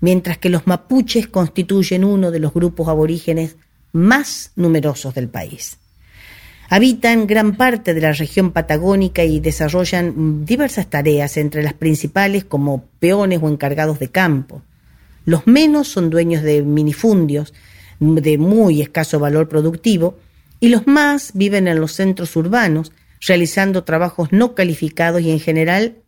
mientras 0.00 0.38
que 0.38 0.50
los 0.50 0.66
mapuches 0.66 1.26
constituyen 1.26 2.04
uno 2.04 2.30
de 2.30 2.38
los 2.38 2.54
grupos 2.54 2.88
aborígenes 2.88 3.56
más 3.92 4.52
numerosos 4.54 5.14
del 5.14 5.28
país. 5.28 5.78
Habitan 6.68 7.26
gran 7.26 7.56
parte 7.56 7.94
de 7.94 8.00
la 8.00 8.12
región 8.12 8.50
patagónica 8.50 9.22
y 9.24 9.38
desarrollan 9.40 10.44
diversas 10.44 10.88
tareas, 10.90 11.36
entre 11.36 11.62
las 11.62 11.74
principales 11.74 12.44
como 12.44 12.86
peones 12.98 13.40
o 13.42 13.48
encargados 13.48 13.98
de 13.98 14.10
campo. 14.10 14.62
Los 15.24 15.46
menos 15.46 15.88
son 15.88 16.10
dueños 16.10 16.42
de 16.42 16.62
minifundios 16.62 17.54
de 18.00 18.38
muy 18.38 18.82
escaso 18.82 19.18
valor 19.18 19.48
productivo 19.48 20.18
y 20.60 20.68
los 20.68 20.86
más 20.86 21.32
viven 21.34 21.68
en 21.68 21.80
los 21.80 21.92
centros 21.92 22.34
urbanos, 22.36 22.92
realizando 23.20 23.84
trabajos 23.84 24.32
no 24.32 24.54
calificados 24.54 25.22
y 25.22 25.30
en 25.30 25.40
general 25.40 25.98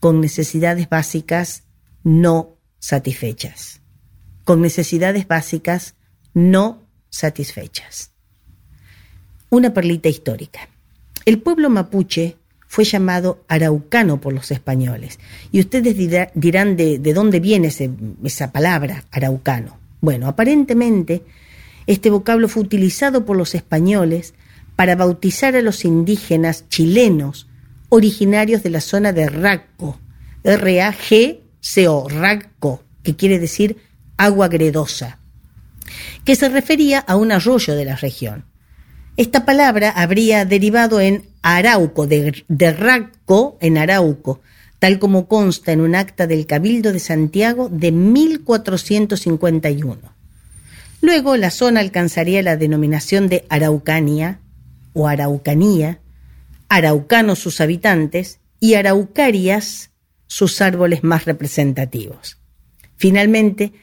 con 0.00 0.20
necesidades 0.20 0.88
básicas 0.88 1.64
no 2.02 2.58
satisfechas. 2.78 3.80
Con 4.44 4.60
necesidades 4.60 5.28
básicas 5.28 5.94
no 6.34 6.88
satisfechas. 7.08 8.11
Una 9.52 9.74
perlita 9.74 10.08
histórica. 10.08 10.60
El 11.26 11.38
pueblo 11.38 11.68
mapuche 11.68 12.36
fue 12.66 12.84
llamado 12.84 13.44
araucano 13.48 14.18
por 14.18 14.32
los 14.32 14.50
españoles. 14.50 15.18
Y 15.50 15.60
ustedes 15.60 15.94
dirán 16.34 16.74
de, 16.78 17.12
dónde 17.12 17.38
viene 17.38 17.70
esa 18.24 18.50
palabra, 18.50 19.04
araucano. 19.10 19.78
Bueno, 20.00 20.26
aparentemente 20.26 21.22
este 21.86 22.08
vocablo 22.08 22.48
fue 22.48 22.62
utilizado 22.62 23.26
por 23.26 23.36
los 23.36 23.54
españoles 23.54 24.32
para 24.74 24.96
bautizar 24.96 25.54
a 25.54 25.60
los 25.60 25.84
indígenas 25.84 26.66
chilenos 26.70 27.46
originarios 27.90 28.62
de 28.62 28.70
la 28.70 28.80
zona 28.80 29.12
de 29.12 29.28
Raco, 29.28 30.00
R-A-G-C-O, 30.44 32.08
Raco, 32.08 32.82
que 33.02 33.16
quiere 33.16 33.38
decir 33.38 33.76
agua 34.16 34.48
gredosa, 34.48 35.18
que 36.24 36.36
se 36.36 36.48
refería 36.48 37.00
a 37.00 37.16
un 37.16 37.32
arroyo 37.32 37.74
de 37.74 37.84
la 37.84 37.96
región. 37.96 38.50
Esta 39.18 39.44
palabra 39.44 39.90
habría 39.90 40.46
derivado 40.46 40.98
en 40.98 41.26
Arauco, 41.42 42.06
de, 42.06 42.42
Raco 42.72 43.58
en 43.60 43.76
Arauco, 43.76 44.40
tal 44.78 44.98
como 44.98 45.28
consta 45.28 45.72
en 45.72 45.82
un 45.82 45.94
acta 45.94 46.26
del 46.26 46.46
Cabildo 46.46 46.94
de 46.94 46.98
Santiago 46.98 47.68
de 47.70 47.92
1451. 47.92 50.00
Luego 51.02 51.36
la 51.36 51.50
zona 51.50 51.80
alcanzaría 51.80 52.42
la 52.42 52.56
denominación 52.56 53.28
de 53.28 53.44
Araucania 53.50 54.40
o 54.94 55.08
Araucanía, 55.08 56.00
araucanos 56.70 57.38
sus 57.38 57.60
habitantes 57.60 58.38
y 58.60 58.72
araucarias 58.74 59.90
sus 60.26 60.62
árboles 60.62 61.04
más 61.04 61.26
representativos. 61.26 62.38
Finalmente, 62.96 63.74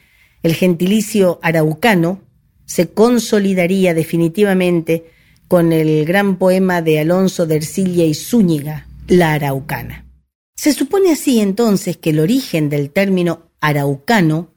el 0.42 0.54
gentilicio 0.54 1.38
araucano 1.40 2.20
se 2.64 2.90
consolidaría 2.90 3.94
definitivamente 3.94 5.04
con 5.50 5.72
el 5.72 6.04
gran 6.04 6.36
poema 6.36 6.80
de 6.80 7.00
Alonso 7.00 7.44
de 7.44 7.56
Ercilla 7.56 8.04
y 8.04 8.14
Zúñiga, 8.14 8.86
La 9.08 9.32
Araucana. 9.32 10.06
Se 10.54 10.72
supone 10.72 11.10
así 11.10 11.40
entonces 11.40 11.96
que 11.96 12.10
el 12.10 12.20
origen 12.20 12.68
del 12.68 12.92
término 12.92 13.50
araucano 13.60 14.54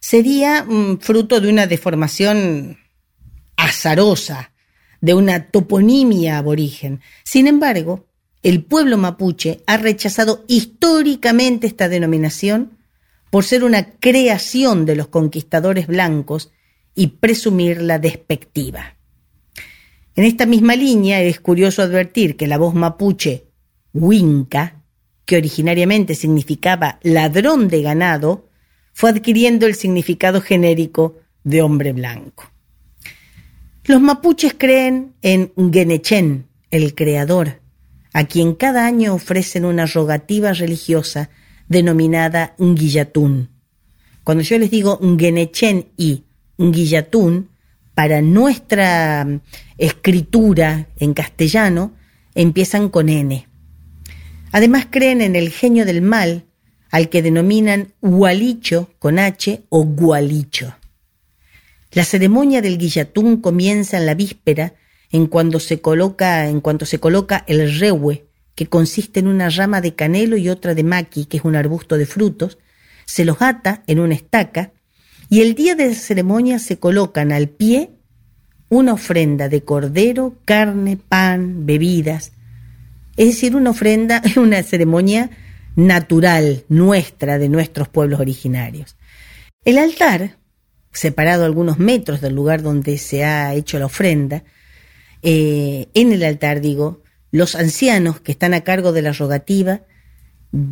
sería 0.00 0.64
mm, 0.64 0.98
fruto 0.98 1.40
de 1.40 1.48
una 1.48 1.68
deformación 1.68 2.76
azarosa, 3.56 4.50
de 5.00 5.14
una 5.14 5.46
toponimia 5.46 6.38
aborigen. 6.38 7.02
Sin 7.22 7.46
embargo, 7.46 8.08
el 8.42 8.64
pueblo 8.64 8.98
mapuche 8.98 9.60
ha 9.68 9.76
rechazado 9.76 10.44
históricamente 10.48 11.68
esta 11.68 11.88
denominación 11.88 12.78
por 13.30 13.44
ser 13.44 13.62
una 13.62 13.92
creación 13.92 14.86
de 14.86 14.96
los 14.96 15.06
conquistadores 15.06 15.86
blancos 15.86 16.50
y 16.96 17.06
presumirla 17.06 18.00
despectiva. 18.00 18.96
En 20.14 20.24
esta 20.24 20.44
misma 20.44 20.76
línea 20.76 21.22
es 21.22 21.40
curioso 21.40 21.82
advertir 21.82 22.36
que 22.36 22.46
la 22.46 22.58
voz 22.58 22.74
mapuche 22.74 23.46
Huinca, 23.94 24.82
que 25.24 25.36
originariamente 25.36 26.14
significaba 26.14 26.98
ladrón 27.02 27.68
de 27.68 27.82
ganado, 27.82 28.48
fue 28.92 29.10
adquiriendo 29.10 29.66
el 29.66 29.74
significado 29.74 30.42
genérico 30.42 31.16
de 31.44 31.62
hombre 31.62 31.92
blanco. 31.92 32.50
Los 33.84 34.00
mapuches 34.00 34.54
creen 34.56 35.14
en 35.22 35.52
Genechen, 35.72 36.46
el 36.70 36.94
creador, 36.94 37.60
a 38.12 38.24
quien 38.24 38.54
cada 38.54 38.86
año 38.86 39.14
ofrecen 39.14 39.64
una 39.64 39.86
rogativa 39.86 40.52
religiosa 40.52 41.30
denominada 41.68 42.54
Nguillatún. 42.58 43.48
Cuando 44.24 44.44
yo 44.44 44.58
les 44.58 44.70
digo 44.70 45.00
Genechen 45.18 45.86
y 45.96 46.24
Nguillatún, 46.58 47.48
para 47.94 48.22
nuestra 48.22 49.24
mm, 49.24 49.40
escritura 49.78 50.88
en 50.96 51.14
castellano 51.14 51.94
empiezan 52.34 52.88
con 52.88 53.08
N. 53.08 53.46
Además 54.52 54.86
creen 54.90 55.20
en 55.20 55.36
el 55.36 55.50
genio 55.50 55.84
del 55.84 56.02
mal, 56.02 56.46
al 56.90 57.08
que 57.08 57.22
denominan 57.22 57.94
Gualicho 58.02 58.90
con 58.98 59.18
H 59.18 59.62
o 59.70 59.84
Gualicho. 59.84 60.76
La 61.90 62.04
ceremonia 62.04 62.62
del 62.62 62.78
guillatún 62.78 63.40
comienza 63.40 63.98
en 63.98 64.06
la 64.06 64.14
víspera, 64.14 64.74
en 65.10 65.26
cuanto 65.26 65.60
se 65.60 65.80
coloca, 65.80 66.48
en 66.48 66.60
cuanto 66.60 66.86
se 66.86 67.00
coloca 67.00 67.44
el 67.46 67.78
rehue, 67.78 68.26
que 68.54 68.66
consiste 68.66 69.20
en 69.20 69.28
una 69.28 69.48
rama 69.48 69.80
de 69.80 69.94
canelo 69.94 70.36
y 70.36 70.48
otra 70.48 70.74
de 70.74 70.84
maqui, 70.84 71.24
que 71.24 71.38
es 71.38 71.44
un 71.44 71.56
arbusto 71.56 71.96
de 71.96 72.06
frutos, 72.06 72.58
se 73.06 73.24
los 73.24 73.40
ata 73.40 73.82
en 73.86 73.98
una 73.98 74.14
estaca 74.14 74.72
y 75.32 75.40
el 75.40 75.54
día 75.54 75.74
de 75.74 75.88
la 75.88 75.94
ceremonia 75.94 76.58
se 76.58 76.78
colocan 76.78 77.32
al 77.32 77.48
pie 77.48 77.92
una 78.68 78.92
ofrenda 78.92 79.48
de 79.48 79.64
cordero, 79.64 80.36
carne, 80.44 80.98
pan, 80.98 81.64
bebidas. 81.64 82.32
Es 83.16 83.28
decir, 83.28 83.56
una 83.56 83.70
ofrenda, 83.70 84.20
una 84.36 84.62
ceremonia 84.62 85.30
natural, 85.74 86.64
nuestra, 86.68 87.38
de 87.38 87.48
nuestros 87.48 87.88
pueblos 87.88 88.20
originarios. 88.20 88.98
El 89.64 89.78
altar, 89.78 90.36
separado 90.92 91.46
algunos 91.46 91.78
metros 91.78 92.20
del 92.20 92.34
lugar 92.34 92.60
donde 92.60 92.98
se 92.98 93.24
ha 93.24 93.54
hecho 93.54 93.78
la 93.78 93.86
ofrenda, 93.86 94.44
eh, 95.22 95.88
en 95.94 96.12
el 96.12 96.24
altar, 96.24 96.60
digo, 96.60 97.04
los 97.30 97.54
ancianos 97.54 98.20
que 98.20 98.32
están 98.32 98.52
a 98.52 98.64
cargo 98.64 98.92
de 98.92 99.00
la 99.00 99.14
rogativa 99.14 99.80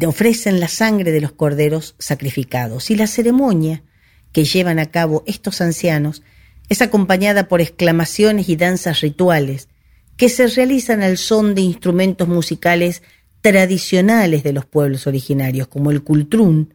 ofrecen 0.07 0.61
la 0.61 0.68
sangre 0.68 1.12
de 1.12 1.23
los 1.23 1.33
corderos 1.33 1.94
sacrificados 1.99 2.90
y 2.90 2.96
la 2.96 3.07
ceremonia 3.07 3.85
que 4.33 4.45
llevan 4.45 4.79
a 4.79 4.87
cabo 4.87 5.25
estos 5.27 5.61
ancianos 5.61 6.23
es 6.69 6.83
acompañada 6.83 7.49
por 7.49 7.61
exclamaciones 7.61 8.49
y 8.49 8.57
danzas 8.57 9.01
rituales 9.01 9.69
que 10.16 10.29
se 10.29 10.47
realizan 10.47 11.03
al 11.03 11.16
son 11.16 11.55
de 11.55 11.62
instrumentos 11.62 12.29
musicales 12.29 13.03
tradicionales 13.40 14.43
de 14.43 14.53
los 14.53 14.66
pueblos 14.66 15.07
originarios, 15.07 15.66
como 15.66 15.90
el 15.90 16.03
cultrún, 16.03 16.75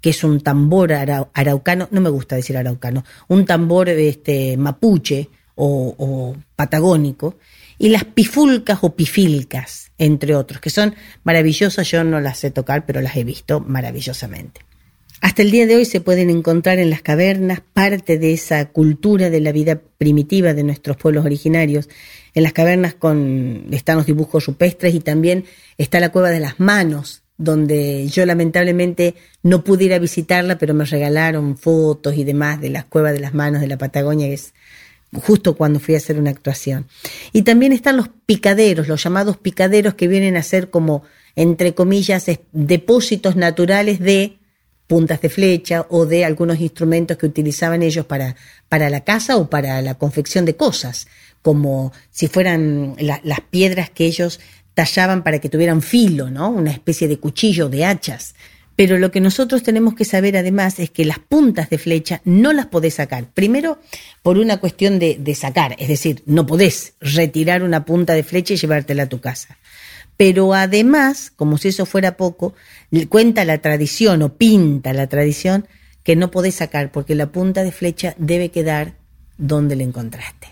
que 0.00 0.10
es 0.10 0.24
un 0.24 0.40
tambor 0.40 0.92
araucano, 0.92 1.88
no 1.90 2.00
me 2.00 2.08
gusta 2.08 2.36
decir 2.36 2.56
araucano, 2.56 3.04
un 3.28 3.44
tambor 3.44 3.88
este, 3.90 4.56
mapuche 4.56 5.28
o, 5.54 5.94
o 5.98 6.36
patagónico, 6.56 7.36
y 7.78 7.90
las 7.90 8.04
pifulcas 8.04 8.78
o 8.82 8.94
pifilcas, 8.94 9.92
entre 9.98 10.34
otros, 10.34 10.60
que 10.60 10.70
son 10.70 10.94
maravillosas, 11.24 11.88
yo 11.90 12.02
no 12.04 12.20
las 12.20 12.38
sé 12.38 12.50
tocar, 12.50 12.86
pero 12.86 13.00
las 13.00 13.16
he 13.16 13.24
visto 13.24 13.60
maravillosamente. 13.60 14.67
Hasta 15.20 15.42
el 15.42 15.50
día 15.50 15.66
de 15.66 15.74
hoy 15.74 15.84
se 15.84 16.00
pueden 16.00 16.30
encontrar 16.30 16.78
en 16.78 16.90
las 16.90 17.02
cavernas 17.02 17.60
parte 17.72 18.18
de 18.18 18.32
esa 18.32 18.66
cultura 18.66 19.30
de 19.30 19.40
la 19.40 19.50
vida 19.50 19.80
primitiva 19.98 20.54
de 20.54 20.62
nuestros 20.62 20.96
pueblos 20.96 21.24
originarios. 21.24 21.88
En 22.34 22.44
las 22.44 22.52
cavernas 22.52 22.94
con, 22.94 23.66
están 23.72 23.96
los 23.96 24.06
dibujos 24.06 24.46
rupestres 24.46 24.94
y 24.94 25.00
también 25.00 25.44
está 25.76 25.98
la 25.98 26.12
cueva 26.12 26.30
de 26.30 26.38
las 26.38 26.60
manos, 26.60 27.22
donde 27.36 28.06
yo 28.08 28.26
lamentablemente 28.26 29.16
no 29.42 29.64
pude 29.64 29.84
ir 29.84 29.94
a 29.94 29.98
visitarla, 29.98 30.56
pero 30.56 30.72
me 30.72 30.84
regalaron 30.84 31.56
fotos 31.56 32.16
y 32.16 32.22
demás 32.22 32.60
de 32.60 32.70
las 32.70 32.84
cuevas 32.84 33.12
de 33.12 33.20
las 33.20 33.34
manos 33.34 33.60
de 33.60 33.68
la 33.68 33.78
Patagonia, 33.78 34.28
que 34.28 34.34
es 34.34 34.54
justo 35.14 35.56
cuando 35.56 35.80
fui 35.80 35.94
a 35.94 35.98
hacer 35.98 36.18
una 36.18 36.30
actuación. 36.30 36.86
Y 37.32 37.42
también 37.42 37.72
están 37.72 37.96
los 37.96 38.08
picaderos, 38.26 38.86
los 38.86 39.02
llamados 39.02 39.36
picaderos 39.36 39.94
que 39.94 40.06
vienen 40.06 40.36
a 40.36 40.42
ser 40.42 40.70
como, 40.70 41.02
entre 41.34 41.74
comillas, 41.74 42.26
depósitos 42.52 43.34
naturales 43.34 43.98
de 43.98 44.37
puntas 44.88 45.20
de 45.20 45.28
flecha 45.28 45.86
o 45.90 46.06
de 46.06 46.24
algunos 46.24 46.58
instrumentos 46.58 47.16
que 47.16 47.26
utilizaban 47.26 47.82
ellos 47.82 48.06
para, 48.06 48.34
para 48.68 48.90
la 48.90 49.04
caza 49.04 49.36
o 49.36 49.48
para 49.48 49.80
la 49.82 49.94
confección 49.94 50.44
de 50.44 50.56
cosas, 50.56 51.06
como 51.42 51.92
si 52.10 52.26
fueran 52.26 52.96
las 52.98 53.40
piedras 53.50 53.90
que 53.90 54.06
ellos 54.06 54.40
tallaban 54.74 55.22
para 55.22 55.38
que 55.38 55.48
tuvieran 55.48 55.82
filo, 55.82 56.30
¿no? 56.30 56.48
Una 56.48 56.70
especie 56.70 57.06
de 57.06 57.18
cuchillo, 57.18 57.68
de 57.68 57.84
hachas. 57.84 58.34
Pero 58.76 58.96
lo 58.96 59.10
que 59.10 59.20
nosotros 59.20 59.62
tenemos 59.64 59.94
que 59.94 60.04
saber 60.04 60.36
además 60.36 60.78
es 60.78 60.90
que 60.90 61.04
las 61.04 61.18
puntas 61.18 61.68
de 61.68 61.78
flecha 61.78 62.20
no 62.24 62.52
las 62.52 62.66
podés 62.66 62.94
sacar. 62.94 63.26
Primero, 63.34 63.80
por 64.22 64.38
una 64.38 64.58
cuestión 64.58 65.00
de, 65.00 65.16
de 65.18 65.34
sacar, 65.34 65.74
es 65.78 65.88
decir, 65.88 66.22
no 66.26 66.46
podés 66.46 66.94
retirar 67.00 67.64
una 67.64 67.84
punta 67.84 68.14
de 68.14 68.22
flecha 68.22 68.54
y 68.54 68.56
llevártela 68.56 69.02
a 69.02 69.08
tu 69.08 69.20
casa. 69.20 69.58
Pero 70.16 70.54
además, 70.54 71.32
como 71.34 71.58
si 71.58 71.68
eso 71.68 71.86
fuera 71.86 72.16
poco, 72.16 72.54
cuenta 73.08 73.44
la 73.44 73.58
tradición 73.58 74.22
o 74.22 74.34
pinta 74.34 74.92
la 74.92 75.06
tradición 75.06 75.66
que 76.02 76.16
no 76.16 76.30
podés 76.30 76.54
sacar 76.54 76.90
porque 76.90 77.14
la 77.14 77.32
punta 77.32 77.62
de 77.62 77.72
flecha 77.72 78.14
debe 78.18 78.50
quedar 78.50 78.94
donde 79.36 79.76
la 79.76 79.82
encontraste. 79.82 80.48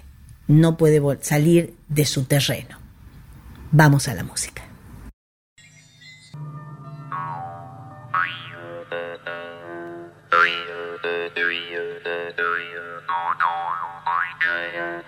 No 0.47 0.77
puede 0.77 1.01
salir 1.23 1.75
de 1.89 2.05
su 2.05 2.25
terreno. 2.25 2.79
Vamos 3.73 4.09
a 4.09 4.15
la 4.15 4.23
música. 4.23 4.63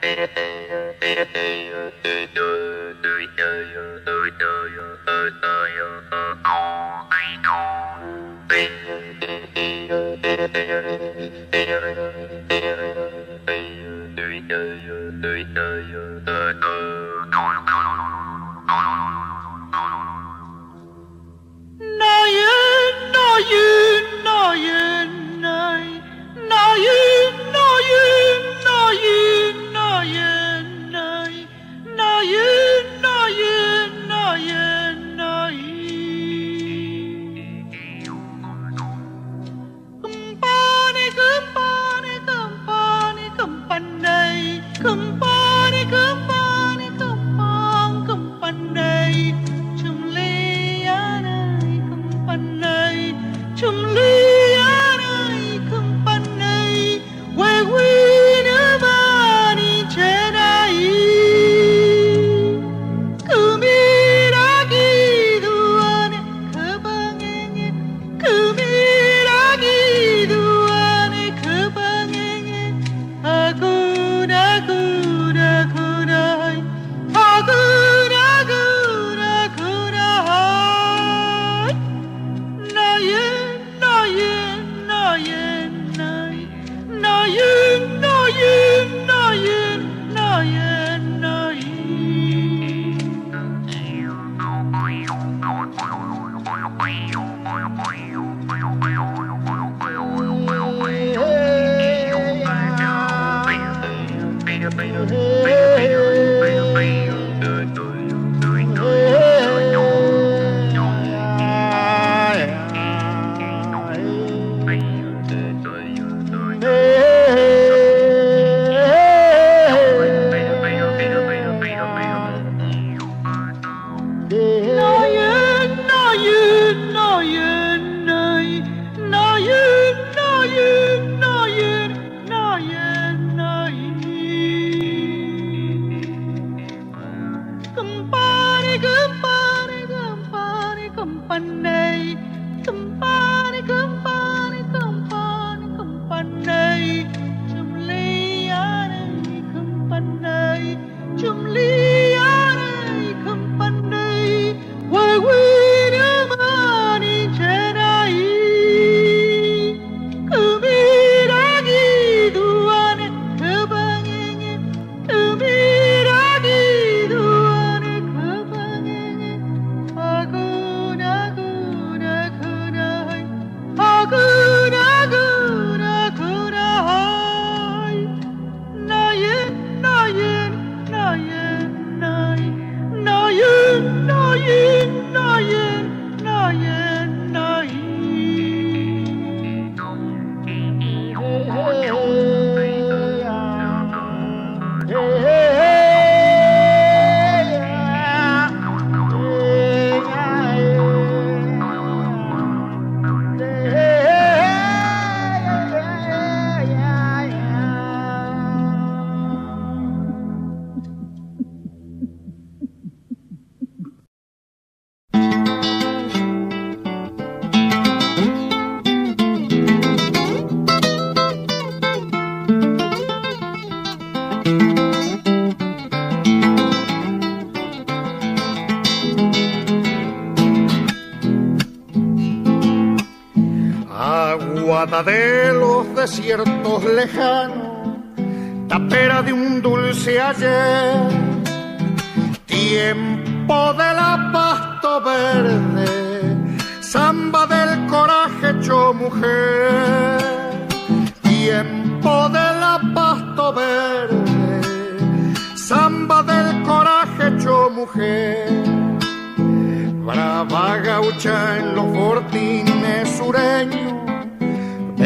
no, 23.39 23.45
you, 23.45 24.03
no, 24.25 24.53
you, 26.77 27.33
no, 27.53 27.79
you, 27.79 28.55
no, 28.65 28.91
you. 28.91 29.38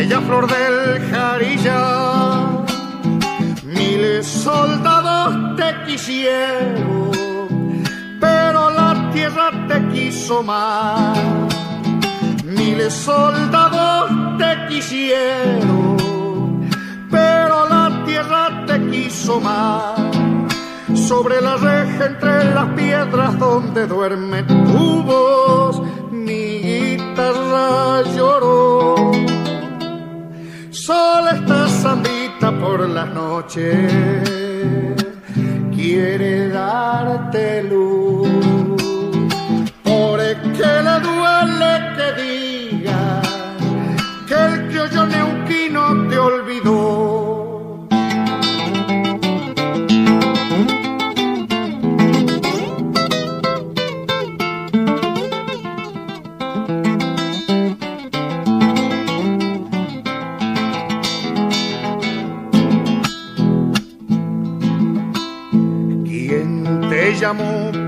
Bella 0.03 0.21
flor 0.23 0.47
del 0.49 1.01
jarilla. 1.11 1.81
Miles 3.65 4.27
soldados 4.27 5.57
te 5.57 5.69
quisieron, 5.87 7.11
pero 8.21 8.71
la 8.71 9.11
tierra 9.13 9.51
te 9.69 9.79
quiso 9.93 10.43
más. 10.43 11.19
Miles 12.45 12.93
soldados 12.93 14.11
te 14.41 14.51
quisieron, 14.69 15.97
pero 17.09 17.69
la 17.69 18.03
tierra 18.05 18.65
te 18.67 18.77
quiso 18.91 19.41
más. 19.41 20.01
Sobre 20.95 21.41
la 21.41 21.57
reja 21.57 22.07
entre 22.07 22.53
las 22.53 22.69
piedras 22.75 23.39
donde 23.39 23.87
duerme 23.87 24.43
tu 24.43 25.03
voz, 25.05 25.81
mi 26.11 26.59
guitarra 26.59 28.03
lloró 28.17 29.02
Sol 30.87 31.29
esta 31.29 31.69
sandita 31.69 32.51
por 32.59 32.89
las 32.89 33.09
noches 33.15 33.89
quiere 35.73 36.49
darte 36.49 37.63
luz. 37.63 38.29
Por 39.85 40.19
que 40.57 40.73
le 40.87 40.97
duele 41.07 41.73
que 41.97 42.09
diga 42.23 43.23
que 44.27 44.35
el 44.35 44.55
criollo 44.71 45.07
neuquino 45.07 46.09
te 46.09 46.19
olvidó. 46.19 46.82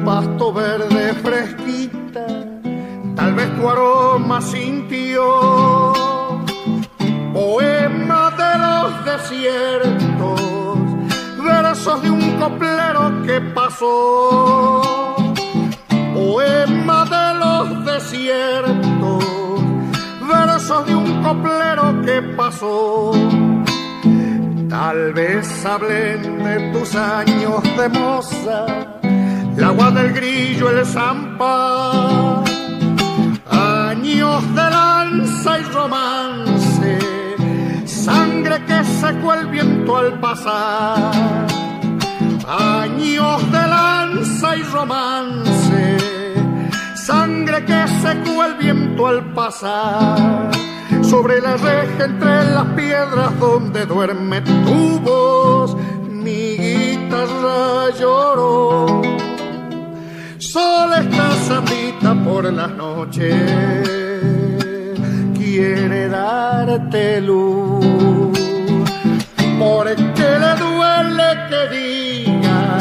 Pasto 0.04 0.52
verde 0.52 1.14
fresquita, 1.22 2.26
tal 3.14 3.34
vez 3.34 3.54
tu 3.56 3.68
aroma 3.68 4.40
sintió. 4.40 5.92
Poema 7.32 8.30
de 8.40 8.58
los 8.64 9.04
desiertos, 9.04 10.40
versos 11.44 12.02
de 12.02 12.10
un 12.10 12.38
coplero 12.38 13.22
que 13.26 13.40
pasó. 13.40 15.14
Poema 16.14 17.04
de 17.04 17.38
los 17.38 17.84
desiertos, 17.84 19.24
versos 20.26 20.86
de 20.86 20.94
un 20.94 21.22
coplero 21.22 22.02
que 22.04 22.22
pasó. 22.36 23.12
Tal 24.68 25.12
vez 25.12 25.64
hablen 25.64 26.42
de 26.42 26.72
tus 26.72 26.94
años 26.94 27.62
de 27.76 27.88
moza, 27.88 28.66
el 29.56 29.64
agua 29.64 29.90
del 29.90 30.12
grillo, 30.12 30.70
el 30.70 30.84
zampa, 30.84 32.42
años 33.50 34.54
de 34.54 34.70
lanza 34.70 35.58
y 35.60 35.62
romance, 35.64 36.98
sangre 37.86 38.64
que 38.66 38.84
secó 38.84 39.34
el 39.34 39.46
viento 39.46 39.96
al 39.96 40.18
pasar, 40.20 41.46
años 42.46 43.52
de 43.52 43.66
lanza 43.68 44.56
y 44.56 44.62
romance, 44.62 45.96
sangre 46.96 47.64
que 47.64 47.86
secó 48.02 48.44
el 48.44 48.54
viento 48.54 49.06
al 49.06 49.32
pasar 49.34 50.50
sobre 51.02 51.40
la 51.40 51.56
reja 51.56 52.04
entre 52.04 52.44
las 52.50 52.66
piedras 52.74 53.38
donde 53.38 53.86
duerme 53.86 54.40
tu 54.40 54.98
voz, 55.00 55.76
mi 56.08 56.56
guitarra 56.56 57.90
lloró. 57.98 59.03
Sola 60.54 61.00
está 61.00 61.34
sandita 61.48 62.14
por 62.22 62.44
las 62.52 62.70
noches, 62.76 63.34
quiere 65.36 66.08
darte 66.08 67.20
luz, 67.20 67.84
porque 69.58 70.26
le 70.42 70.52
duele 70.62 71.28
que 71.48 71.60
diga 71.76 72.78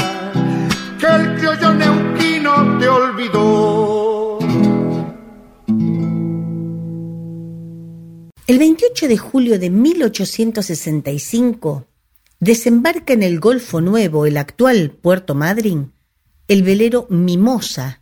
que 0.99 1.07
el 1.15 1.23
criollo 1.35 1.69
neuquino 1.73 2.53
te 2.77 2.87
olvidó. 2.87 4.37
El 8.45 8.59
28 8.59 9.07
de 9.07 9.17
julio 9.17 9.57
de 9.57 9.71
1865 9.71 11.87
desembarca 12.39 13.13
en 13.13 13.23
el 13.23 13.39
Golfo 13.39 13.81
Nuevo, 13.81 14.27
el 14.27 14.37
actual 14.37 14.91
Puerto 14.91 15.33
Madryn, 15.33 15.92
el 16.53 16.61
velero 16.61 17.07
Mimosa, 17.09 18.01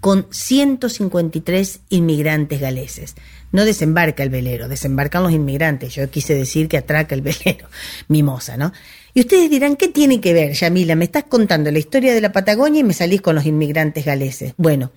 con 0.00 0.28
153 0.30 1.80
inmigrantes 1.88 2.60
galeses. 2.60 3.16
No 3.50 3.64
desembarca 3.64 4.22
el 4.22 4.30
velero, 4.30 4.68
desembarcan 4.68 5.24
los 5.24 5.32
inmigrantes. 5.32 5.92
Yo 5.92 6.08
quise 6.08 6.36
decir 6.36 6.68
que 6.68 6.78
atraca 6.78 7.16
el 7.16 7.20
velero 7.20 7.66
Mimosa, 8.08 8.56
¿no? 8.56 8.72
Y 9.12 9.20
ustedes 9.20 9.50
dirán, 9.50 9.74
¿qué 9.74 9.88
tiene 9.88 10.20
que 10.20 10.32
ver, 10.32 10.52
Yamila? 10.52 10.94
Me 10.94 11.04
estás 11.04 11.24
contando 11.24 11.70
la 11.72 11.80
historia 11.80 12.14
de 12.14 12.20
la 12.20 12.30
Patagonia 12.30 12.80
y 12.80 12.84
me 12.84 12.94
salís 12.94 13.20
con 13.20 13.34
los 13.34 13.44
inmigrantes 13.44 14.04
galeses. 14.04 14.54
Bueno, 14.56 14.92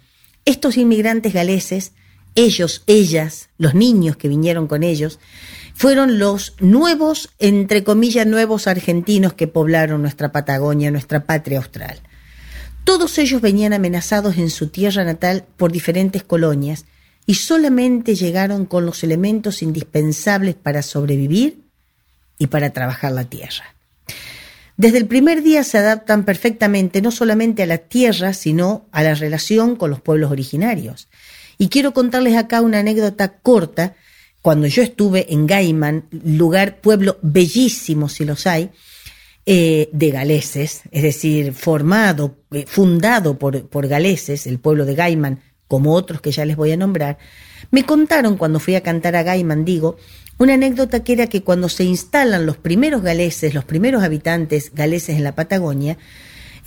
estos 0.46 0.78
inmigrantes 0.78 1.34
galeses 1.34 1.94
ellos, 2.36 2.84
ellas, 2.86 3.50
los 3.58 3.74
niños 3.74 4.18
que 4.18 4.28
vinieron 4.28 4.68
con 4.68 4.84
ellos, 4.84 5.20
fueron 5.74 6.20
los 6.20 6.54
nuevos, 6.60 7.32
entre 7.40 7.84
comillas, 7.84 8.28
nuevos 8.28 8.68
argentinos 8.68 9.34
que 9.34 9.48
poblaron 9.48 10.02
nuestra 10.02 10.32
Patagonia, 10.32 10.92
nuestra 10.92 11.24
patria 11.24 11.58
austral. 11.58 12.02
Todos 12.86 13.18
ellos 13.18 13.42
venían 13.42 13.74
amenazados 13.74 14.38
en 14.38 14.52
su 14.52 14.68
tierra 14.68 15.04
natal 15.04 15.44
por 15.58 15.72
diferentes 15.72 16.24
colonias 16.24 16.86
y 17.26 17.34
solamente 17.34 18.14
llegaron 18.14 18.68
con 18.68 18.86
los 18.86 19.04
elementos 19.04 19.64
indispensables 19.64 20.54
para 20.54 20.84
sobrevivir 20.84 21.64
y 22.38 22.46
para 22.48 22.70
trabajar 22.70 23.12
la 23.12 23.26
tierra. 23.26 23.76
Desde 24.78 25.00
el 25.00 25.08
primer 25.08 25.42
día 25.42 25.64
se 25.64 25.80
adaptan 25.80 26.26
perfectamente 26.26 27.02
no 27.02 27.10
solamente 27.10 27.64
a 27.64 27.66
la 27.66 27.80
tierra, 27.80 28.34
sino 28.34 28.86
a 28.92 29.02
la 29.02 29.16
relación 29.16 29.76
con 29.78 29.90
los 29.90 30.02
pueblos 30.02 30.32
originarios. 30.32 31.08
Y 31.58 31.70
quiero 31.70 31.92
contarles 31.92 32.38
acá 32.38 32.62
una 32.62 32.80
anécdota 32.80 33.40
corta. 33.40 33.96
Cuando 34.44 34.68
yo 34.68 34.84
estuve 34.84 35.34
en 35.34 35.48
Gaiman, 35.48 36.06
lugar, 36.12 36.82
pueblo 36.82 37.18
bellísimo, 37.24 38.10
si 38.10 38.26
los 38.26 38.46
hay, 38.46 38.70
eh, 39.46 39.90
de 39.92 40.12
galeses, 40.12 40.82
es 40.92 41.04
decir, 41.04 41.54
formado, 41.54 42.38
eh, 42.52 42.66
fundado 42.68 43.38
por, 43.38 43.68
por 43.68 43.88
galeses, 43.88 44.48
el 44.48 44.60
pueblo 44.60 44.86
de 44.86 44.96
Gaiman, 44.96 45.42
como 45.68 45.94
otros 45.94 46.22
que 46.22 46.32
ya 46.32 46.46
les 46.46 46.56
voy 46.56 46.72
a 46.72 46.78
nombrar, 46.78 47.18
me 47.72 47.84
contaron 47.84 48.38
cuando 48.38 48.60
fui 48.60 48.76
a 48.76 48.82
cantar 48.82 49.16
a 49.16 49.24
Gaiman, 49.24 49.66
digo, 49.66 49.98
una 50.38 50.56
anécdota 50.56 51.04
que 51.04 51.14
era 51.14 51.28
que 51.28 51.44
cuando 51.44 51.70
se 51.70 51.84
instalan 51.84 52.46
los 52.46 52.58
primeros 52.58 53.02
galeses, 53.02 53.54
los 53.54 53.64
primeros 53.64 54.04
habitantes 54.04 54.74
galeses 54.74 55.16
en 55.16 55.24
la 55.24 55.36
Patagonia, 55.36 55.98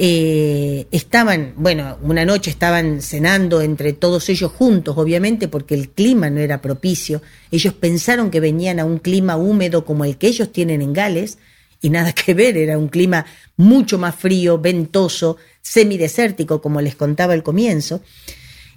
eh, 0.00 0.86
estaban, 0.92 1.54
bueno, 1.56 1.98
una 2.02 2.24
noche 2.24 2.50
estaban 2.50 3.02
cenando 3.02 3.60
entre 3.60 3.92
todos 3.92 4.28
ellos 4.28 4.52
juntos, 4.52 4.96
obviamente, 4.96 5.48
porque 5.48 5.74
el 5.74 5.90
clima 5.90 6.30
no 6.30 6.38
era 6.38 6.62
propicio. 6.62 7.20
Ellos 7.50 7.74
pensaron 7.74 8.30
que 8.30 8.38
venían 8.38 8.78
a 8.78 8.84
un 8.84 8.98
clima 8.98 9.36
húmedo 9.36 9.84
como 9.84 10.04
el 10.04 10.16
que 10.16 10.28
ellos 10.28 10.52
tienen 10.52 10.80
en 10.80 10.92
Gales, 10.92 11.38
y 11.80 11.90
nada 11.90 12.12
que 12.12 12.34
ver, 12.34 12.56
era 12.56 12.78
un 12.78 12.88
clima 12.88 13.24
mucho 13.56 13.98
más 13.98 14.14
frío, 14.14 14.58
ventoso, 14.58 15.36
semidesértico, 15.62 16.60
como 16.60 16.80
les 16.80 16.96
contaba 16.96 17.34
al 17.34 17.42
comienzo. 17.42 18.02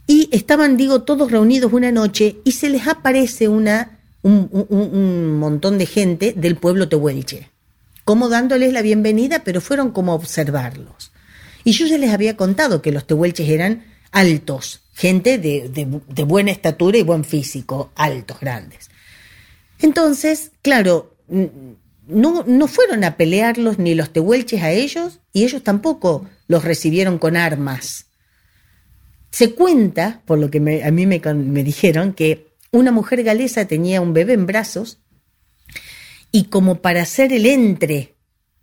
Y 0.07 0.29
estaban, 0.31 0.77
digo, 0.77 1.03
todos 1.03 1.31
reunidos 1.31 1.73
una 1.73 1.91
noche 1.91 2.37
y 2.43 2.51
se 2.51 2.69
les 2.69 2.87
aparece 2.87 3.47
una, 3.47 3.99
un, 4.21 4.49
un, 4.51 5.37
montón 5.39 5.77
de 5.77 5.85
gente 5.85 6.33
del 6.35 6.55
pueblo 6.57 6.89
tehuelche, 6.89 7.49
como 8.03 8.29
dándoles 8.29 8.73
la 8.73 8.81
bienvenida, 8.81 9.43
pero 9.43 9.61
fueron 9.61 9.91
como 9.91 10.13
observarlos. 10.13 11.11
Y 11.63 11.71
yo 11.71 11.85
ya 11.85 11.97
les 11.97 12.11
había 12.11 12.35
contado 12.35 12.81
que 12.81 12.91
los 12.91 13.05
tehuelches 13.05 13.47
eran 13.47 13.85
altos, 14.11 14.81
gente 14.93 15.37
de, 15.37 15.69
de 15.69 16.23
buena 16.23 16.51
estatura 16.51 16.97
y 16.97 17.03
buen 17.03 17.23
físico, 17.23 17.91
altos, 17.95 18.39
grandes. 18.39 18.89
Entonces, 19.79 20.51
claro, 20.61 21.15
no, 22.11 22.43
no 22.45 22.67
fueron 22.67 23.03
a 23.03 23.17
pelearlos 23.17 23.79
ni 23.79 23.95
los 23.95 24.11
tehuelches 24.11 24.61
a 24.61 24.71
ellos, 24.71 25.19
y 25.33 25.43
ellos 25.43 25.63
tampoco 25.63 26.27
los 26.47 26.63
recibieron 26.63 27.17
con 27.17 27.37
armas. 27.37 28.07
Se 29.31 29.53
cuenta, 29.53 30.21
por 30.25 30.37
lo 30.39 30.51
que 30.51 30.57
a 30.83 30.91
mí 30.91 31.05
me, 31.05 31.19
me 31.33 31.63
dijeron, 31.63 32.13
que 32.13 32.51
una 32.71 32.91
mujer 32.91 33.23
galesa 33.23 33.65
tenía 33.65 34.01
un 34.01 34.13
bebé 34.13 34.33
en 34.33 34.45
brazos 34.45 34.99
y 36.31 36.45
como 36.45 36.81
para 36.81 37.01
hacer 37.01 37.33
el 37.33 37.45
entre 37.45 38.15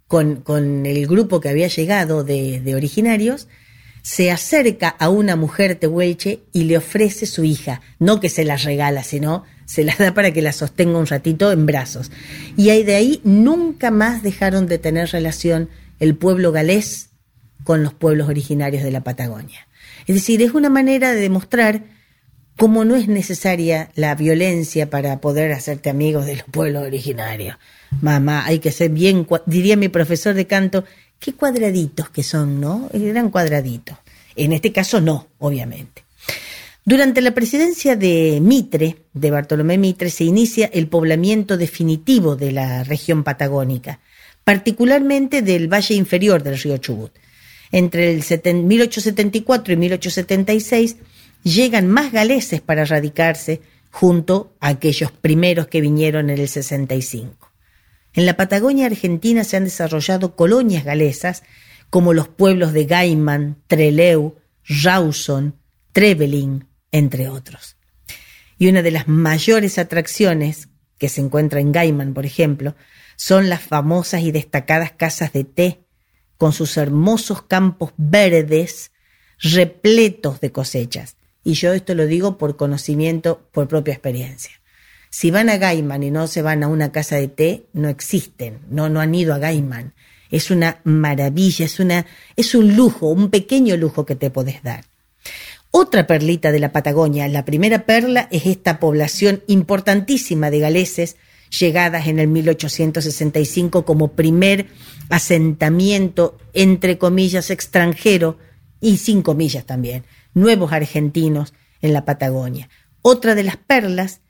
con, 0.07 0.37
con 0.37 0.87
el 0.87 1.07
grupo 1.07 1.41
que 1.41 1.51
había 1.51 1.69
llegado 1.69 2.25
de, 2.25 2.61
de, 2.61 2.75
originarios, 2.75 3.49
se 4.03 4.31
acerca 4.31 4.89
a 4.89 5.11
una 5.11 5.37
mujer 5.37 5.75
tehuelche 5.75 6.41
y 6.53 6.65
le 6.65 6.79
ofrece 6.79 7.27
su 7.27 7.45
hija, 7.45 7.83
no 7.99 8.21
que 8.21 8.31
se 8.31 8.45
la 8.45 8.57
regala, 8.57 9.03
sino 9.03 9.45
se 9.69 9.85
la 9.85 9.95
da 9.99 10.15
para 10.15 10.33
que 10.33 10.41
la 10.41 10.53
sostenga 10.53 10.99
un 10.99 11.07
ratito 11.07 11.53
en 11.53 11.67
brazos. 11.67 12.11
Y 12.57 12.83
de 12.83 12.95
ahí 12.95 13.21
nunca 13.23 13.91
más 13.91 14.23
dejaron 14.23 14.67
de 14.67 14.79
tener 14.79 15.11
relación 15.11 15.69
el 16.01 16.17
pueblo 16.17 16.53
galés 16.53 17.11
con 17.65 17.83
los 17.83 17.93
pueblos 17.93 18.29
originarios 18.29 18.83
de 18.83 18.91
la 18.91 19.05
Patagonia. 19.05 19.69
Es 20.07 20.15
decir, 20.15 20.41
es 20.41 20.55
una 20.55 20.71
manera 20.71 21.13
de 21.13 21.21
demostrar 21.21 21.83
cómo 22.57 22.87
no 22.87 22.97
es 22.97 23.09
necesaria 23.09 23.91
la 23.95 24.15
violencia 24.15 24.89
para 24.89 25.21
poder 25.21 25.53
hacerte 25.53 25.91
amigos 25.91 26.25
de 26.25 26.37
los 26.37 26.45
pueblos 26.45 26.85
originarios. 26.85 27.59
Mamá, 28.01 28.47
hay 28.47 28.61
que 28.61 28.73
ser 28.73 28.91
bien, 28.91 29.27
diría 29.45 29.77
mi 29.77 29.89
profesor 29.89 30.35
de 30.35 30.47
canto, 30.47 30.85
qué 31.19 31.35
cuadraditos 31.35 32.09
que 32.09 32.23
son, 32.23 32.59
¿no? 32.59 32.89
Eran 32.95 33.29
cuadraditos. 33.29 33.99
En 34.35 34.55
este 34.55 34.73
caso 34.73 35.03
no, 35.03 35.29
obviamente. 35.39 36.08
Durante 36.89 37.21
la 37.21 37.33
presidencia 37.33 37.97
de 37.97 38.39
Mitre, 38.41 38.97
de 39.13 39.31
Bartolomé 39.31 39.77
Mitre, 39.77 40.09
se 40.09 40.25
inicia 40.25 40.71
el 40.73 40.89
poblamiento 40.89 41.59
definitivo 41.59 42.35
de 42.35 42.51
la 42.51 42.83
región 42.83 43.25
patagónica, 43.25 44.01
particularmente 44.43 45.43
del 45.43 45.71
valle 45.71 45.95
inferior 45.95 46.43
del 46.43 46.59
río 46.59 46.79
Chubut. 46.79 47.13
Entre 47.73 48.11
el 48.11 48.23
1874 48.23 49.75
y 49.75 49.77
1876 49.77 50.97
llegan 51.43 51.89
más 51.89 52.11
galeses 52.11 52.63
para 52.63 52.87
radicarse 52.87 53.61
junto 53.91 54.57
a 54.59 54.69
aquellos 54.69 55.13
primeros 55.13 55.67
que 55.67 55.83
vinieron 55.83 56.31
en 56.31 56.39
el 56.39 56.49
65. 56.49 57.53
En 58.15 58.25
la 58.25 58.35
Patagonia 58.35 58.87
Argentina 58.87 59.45
se 59.45 59.59
han 59.59 59.65
desarrollado 59.65 60.35
colonias 60.37 60.87
galesas 60.87 61.43
como 61.91 62.15
los 62.15 62.29
pueblos 62.29 62.73
de 62.73 62.87
Gaiman, 62.87 63.59
Treleu, 63.67 64.37
Rawson, 64.65 65.55
Trevelin, 65.93 66.65
entre 66.93 67.29
otros. 67.29 67.77
Y 68.59 68.69
una 68.69 68.83
de 68.83 68.91
las 68.91 69.09
mayores 69.09 69.79
atracciones 69.79 70.69
que 70.99 71.09
se 71.09 71.21
encuentra 71.21 71.61
en 71.61 71.73
Gaiman, 71.73 72.15
por 72.15 72.27
ejemplo, 72.27 72.75
son 73.17 73.49
las 73.49 73.63
famosas 73.63 74.23
y 74.23 74.33
destacadas 74.33 74.93
casas 74.93 75.33
de 75.33 75.45
té 75.45 75.81
con 76.37 76.53
sus 76.53 76.77
hermosos 76.77 77.43
campos 77.43 77.93
verdes 77.97 78.93
repletos 79.41 80.41
de 80.41 80.53
cosechas. 80.53 81.17
Y 81.45 81.55
yo 81.55 81.73
esto 81.73 81.95
lo 81.95 82.07
digo 82.07 82.39
por 82.39 82.57
conocimiento, 82.57 83.49
por 83.53 83.69
propia 83.69 83.95
experiencia. 83.95 84.53
Si 85.11 85.31
van 85.31 85.49
a 85.49 85.57
Gaiman 85.57 86.03
y 86.03 86.11
no 86.11 86.27
se 86.27 86.43
van 86.43 86.63
a 86.63 86.69
una 86.69 86.93
casa 86.93 87.17
de 87.17 87.29
té, 87.29 87.67
no 87.73 87.89
existen, 87.89 88.61
no, 88.69 88.89
no 88.89 89.01
han 89.01 89.15
ido 89.15 89.35
a 89.35 89.39
Gaiman. 89.39 89.95
Es 90.31 90.51
una 90.51 90.81
maravilla, 90.85 91.65
es, 91.65 91.81
una, 91.81 92.05
es 92.37 92.55
un 92.55 92.77
lujo, 92.77 93.09
un 93.09 93.31
pequeño 93.31 93.77
lujo 93.77 94.05
que 94.05 94.15
te 94.15 94.31
podés 94.31 94.63
dar. 94.63 94.85
Otra 95.71 96.07
perlita 96.07 96.51
de 96.51 96.61
la 96.61 96.73
Patagonia, 96.73 97.29
la 97.29 97.45
primera 97.45 97.85
perla 97.85 98.29
es 98.31 98.47
esta 98.47 98.81
población 98.81 99.43
importantísima 99.47 100.51
de 100.51 100.61
galeses 100.61 101.17
llegadas 101.51 102.07
en 102.07 102.19
el 102.19 102.29
1865 102.29 103.85
como 103.85 104.13
primer 104.13 104.67
asentamiento, 105.11 106.39
entre 106.55 106.99
comillas, 106.99 107.51
extranjero 107.51 108.39
y 108.81 108.97
sin 108.99 109.23
comillas 109.23 109.67
también, 109.67 110.05
nuevos 110.35 110.73
argentinos 110.73 111.53
en 111.81 111.93
la 111.93 112.05
Patagonia. 112.05 112.69
Otra 113.03 113.35
de 113.35 113.43
las 113.43 113.57
perlas 113.57 114.21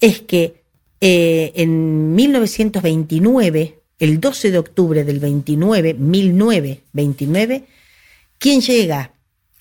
es 0.00 0.20
que 0.20 0.64
eh, 1.00 1.52
en 1.56 2.14
1929, 2.14 3.82
el 3.98 4.20
12 4.20 4.50
de 4.50 4.58
octubre 4.58 5.04
del 5.04 5.20
29, 5.20 5.94
1929, 5.94 7.64
¿quién 8.38 8.60
llega 8.60 9.12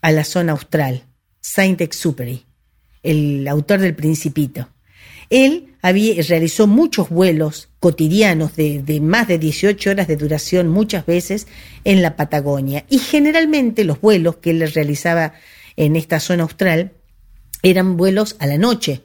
a 0.01 0.11
la 0.11 0.23
zona 0.23 0.53
austral? 0.53 1.03
Saint-Exupéry, 1.43 2.45
el 3.03 3.47
autor 3.49 3.81
del 3.81 3.95
Principito. 3.95 4.69
Él 5.29 5.75
había, 5.81 6.21
realizó 6.23 6.67
muchos 6.67 7.09
vuelos 7.09 7.69
cotidianos 7.79 8.55
de, 8.55 8.81
de, 8.81 9.01
más 9.01 9.27
de 9.27 9.37
18 9.37 9.89
horas 9.89 10.07
de 10.07 10.15
duración 10.15 10.69
muchas 10.69 11.05
veces 11.05 11.47
en 11.83 12.01
la 12.01 12.15
Patagonia 12.15 12.85
y 12.89 12.97
generalmente 12.99 13.83
los 13.83 13.99
vuelos 13.99 14.37
que 14.37 14.51
él 14.51 14.71
realizaba 14.71 15.33
en 15.75 15.97
esta 15.97 16.21
zona 16.21 16.43
austral 16.43 16.93
eran 17.61 17.97
vuelos 17.97 18.37
a 18.39 18.47
la 18.47 18.57
noche. 18.57 19.01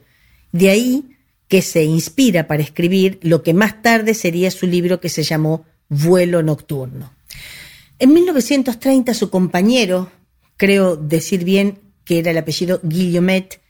De 0.53 0.69
ahí 0.69 1.17
que 1.49 1.61
se 1.61 1.83
inspira 1.83 2.47
para 2.47 2.63
escribir 2.63 3.19
lo 3.21 3.43
que 3.43 3.53
más 3.53 3.81
tarde 3.81 4.13
sería 4.13 4.49
su 4.49 4.65
libro 4.65 5.01
que 5.01 5.09
se 5.09 5.23
llamó 5.23 5.65
Vuelo 5.89 6.41
Nocturno. 6.41 7.13
En 7.97 8.13
1930 8.13 9.13
su 9.13 9.29
compañero, 9.29 10.09
creo 10.55 10.95
decir 10.95 11.43
bien 11.43 11.88
que 12.09 12.17
era 12.17 12.31
el 12.31 12.39
apellido 12.39 12.79
Guillaumet, 12.81 13.61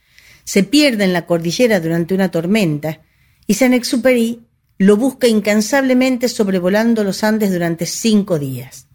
se 0.46 0.64
pierde 0.64 1.04
en 1.04 1.12
la 1.12 1.26
cordillera 1.26 1.82
durante 1.82 2.14
una 2.14 2.32
tormenta 2.32 3.02
y 3.46 3.56
Saint-Exupéry 3.56 4.40
lo 4.78 4.96
busca 4.96 5.28
incansablemente 5.28 6.30
sobrevolando 6.30 7.04
los 7.04 7.26
Andes 7.26 7.52
durante 7.52 7.86
cinco 7.86 8.40
días. 8.40 8.88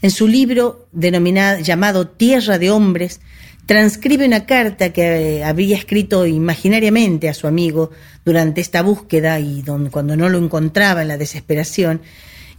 En 0.00 0.12
su 0.12 0.28
libro 0.28 0.86
denominado, 0.92 1.58
llamado 1.58 2.06
Tierra 2.06 2.56
de 2.56 2.70
Hombres, 2.70 3.20
transcribe 3.66 4.24
una 4.24 4.46
carta 4.46 4.92
que 4.92 5.38
eh, 5.38 5.44
había 5.44 5.76
escrito 5.76 6.24
imaginariamente 6.24 7.28
a 7.28 7.34
su 7.34 7.48
amigo 7.48 7.90
durante 8.24 8.60
esta 8.60 8.82
búsqueda 8.82 9.40
y 9.40 9.64
cuando 9.90 10.16
no 10.16 10.28
lo 10.28 10.38
encontraba 10.38 11.02
en 11.02 11.08
la 11.08 11.18
desesperación, 11.18 12.00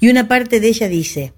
y 0.02 0.10
una 0.10 0.28
parte 0.28 0.60
de 0.60 0.68
ella 0.68 0.90
dice, 0.90 1.32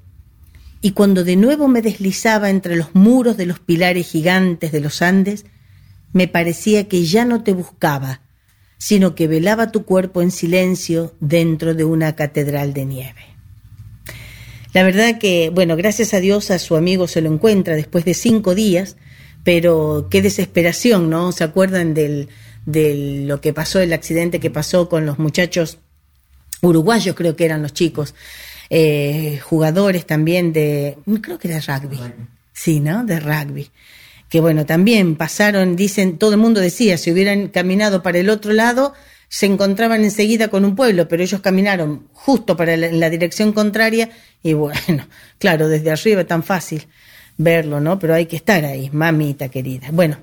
y 0.81 0.91
cuando 0.91 1.23
de 1.23 1.35
nuevo 1.35 1.67
me 1.67 1.81
deslizaba 1.81 2.49
entre 2.49 2.75
los 2.75 2.95
muros 2.95 3.37
de 3.37 3.45
los 3.45 3.59
pilares 3.59 4.07
gigantes 4.07 4.71
de 4.71 4.79
los 4.79 5.01
Andes, 5.01 5.45
me 6.11 6.27
parecía 6.27 6.87
que 6.87 7.05
ya 7.05 7.23
no 7.23 7.43
te 7.43 7.53
buscaba, 7.53 8.21
sino 8.77 9.13
que 9.13 9.27
velaba 9.27 9.71
tu 9.71 9.85
cuerpo 9.85 10.21
en 10.21 10.31
silencio 10.31 11.15
dentro 11.19 11.75
de 11.75 11.83
una 11.85 12.15
catedral 12.15 12.73
de 12.73 12.85
nieve. 12.85 13.21
La 14.73 14.83
verdad 14.83 15.19
que, 15.19 15.51
bueno, 15.53 15.75
gracias 15.75 16.13
a 16.13 16.19
Dios 16.19 16.49
a 16.49 16.57
su 16.57 16.75
amigo 16.75 17.07
se 17.07 17.21
lo 17.21 17.31
encuentra 17.31 17.75
después 17.75 18.03
de 18.05 18.13
cinco 18.13 18.55
días, 18.55 18.95
pero 19.43 20.07
qué 20.09 20.21
desesperación, 20.21 21.09
¿no? 21.09 21.31
¿Se 21.31 21.43
acuerdan 21.43 21.93
de 21.93 22.27
lo 22.65 23.41
que 23.41 23.53
pasó, 23.53 23.79
el 23.79 23.93
accidente 23.93 24.39
que 24.39 24.49
pasó 24.49 24.89
con 24.89 25.05
los 25.05 25.19
muchachos 25.19 25.77
uruguayos, 26.61 27.15
creo 27.15 27.35
que 27.35 27.45
eran 27.45 27.61
los 27.61 27.73
chicos, 27.73 28.15
eh, 28.73 29.37
jugadores 29.43 30.05
también 30.05 30.53
de, 30.53 30.97
creo 31.21 31.37
que 31.37 31.49
era 31.49 31.59
rugby, 31.59 31.99
sí, 32.53 32.79
¿no? 32.79 33.03
De 33.03 33.19
rugby. 33.19 33.69
Que 34.29 34.39
bueno, 34.39 34.65
también 34.65 35.17
pasaron, 35.17 35.75
dicen, 35.75 36.17
todo 36.17 36.31
el 36.31 36.37
mundo 36.37 36.61
decía, 36.61 36.97
si 36.97 37.11
hubieran 37.11 37.49
caminado 37.49 38.01
para 38.01 38.19
el 38.19 38.29
otro 38.29 38.53
lado, 38.53 38.93
se 39.27 39.45
encontraban 39.45 40.05
enseguida 40.05 40.47
con 40.47 40.63
un 40.63 40.77
pueblo, 40.77 41.09
pero 41.09 41.21
ellos 41.21 41.41
caminaron 41.41 42.07
justo 42.13 42.55
para 42.55 42.77
la, 42.77 42.87
en 42.87 43.01
la 43.01 43.09
dirección 43.09 43.51
contraria 43.51 44.09
y 44.41 44.53
bueno, 44.53 45.05
claro, 45.37 45.67
desde 45.67 45.91
arriba 45.91 46.23
tan 46.23 46.41
fácil 46.41 46.87
verlo, 47.37 47.81
¿no? 47.81 47.99
Pero 47.99 48.13
hay 48.13 48.25
que 48.25 48.37
estar 48.37 48.63
ahí, 48.63 48.89
mamita 48.93 49.49
querida. 49.49 49.89
Bueno, 49.91 50.17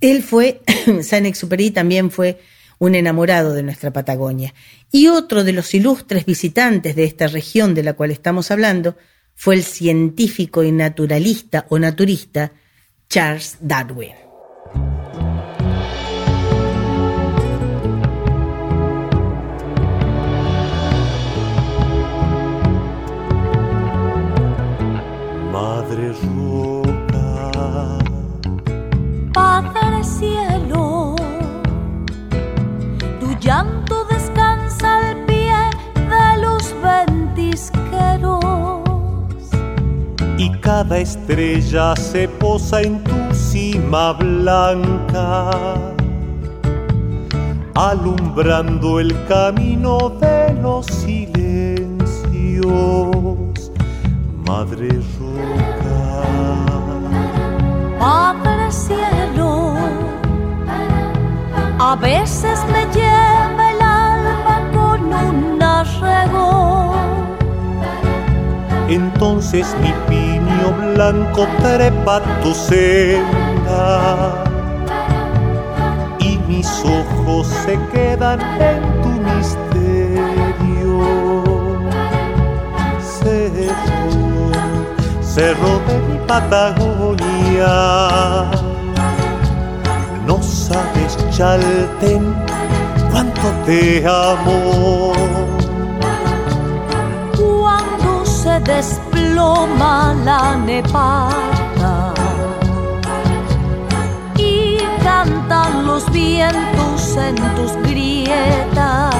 él 0.00 0.22
fue, 0.22 0.62
Saint-Exupéry 1.02 1.70
también 1.70 2.10
fue 2.10 2.40
un 2.78 2.94
enamorado 2.94 3.52
de 3.54 3.62
nuestra 3.62 3.92
Patagonia. 3.92 4.54
Y 4.90 5.08
otro 5.08 5.44
de 5.44 5.52
los 5.52 5.74
ilustres 5.74 6.26
visitantes 6.26 6.96
de 6.96 7.04
esta 7.04 7.26
región 7.26 7.74
de 7.74 7.82
la 7.82 7.94
cual 7.94 8.10
estamos 8.10 8.50
hablando 8.50 8.96
fue 9.34 9.56
el 9.56 9.64
científico 9.64 10.62
y 10.62 10.72
naturalista 10.72 11.66
o 11.68 11.78
naturista 11.78 12.52
Charles 13.08 13.58
Darwin. 13.60 14.33
Cada 40.84 40.98
estrella 40.98 41.96
se 41.96 42.28
posa 42.28 42.82
en 42.82 43.02
tu 43.02 43.34
cima 43.34 44.12
blanca, 44.12 45.50
alumbrando 47.74 49.00
el 49.00 49.12
camino 49.26 50.10
de 50.20 50.52
los 50.60 50.84
silencios. 50.86 52.12
Madre 54.46 54.90
roca. 55.18 56.22
Padre 57.98 58.70
cielo, 58.70 59.76
a 61.78 61.96
veces 61.96 62.60
me 62.70 62.84
lleva 62.92 63.70
el 63.72 63.80
alma 63.80 64.70
con 64.74 65.00
un 65.04 65.62
arrego. 65.62 66.94
Entonces 68.88 69.74
mi 69.80 69.92
blanco 70.94 71.46
trepa 71.60 72.20
tu 72.42 72.54
senda 72.54 74.44
y 76.18 76.38
mis 76.46 76.68
ojos 76.84 77.46
se 77.46 77.78
quedan 77.92 78.40
en 78.60 78.82
tu 79.02 79.08
misterio. 79.30 80.94
Cerro, 83.00 84.52
cerro 85.20 85.80
de 85.88 85.98
mi 86.08 86.18
Patagonia, 86.26 87.74
no 90.26 90.42
sabes, 90.42 91.16
Chalten, 91.30 92.34
cuánto 93.10 93.48
te 93.66 94.06
amo. 94.06 95.12
Cuando 97.36 98.24
se 98.24 98.60
desploma 99.34 100.14
la 100.24 100.56
nevada 100.56 102.14
y 104.36 104.78
cantan 105.02 105.86
los 105.86 106.10
vientos 106.12 107.16
en 107.16 107.34
tus 107.56 107.72
grietas. 107.88 109.14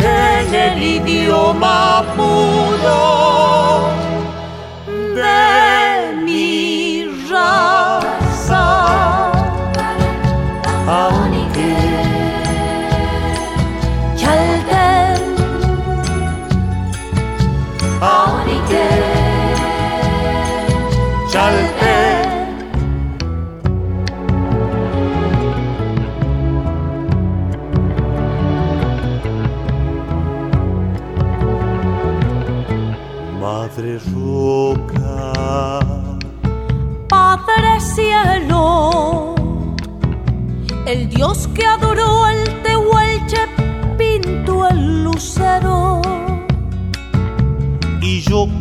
en 0.00 0.54
el 0.54 0.82
idioma 0.82 2.02
puro 2.16 3.90
de 5.14 5.69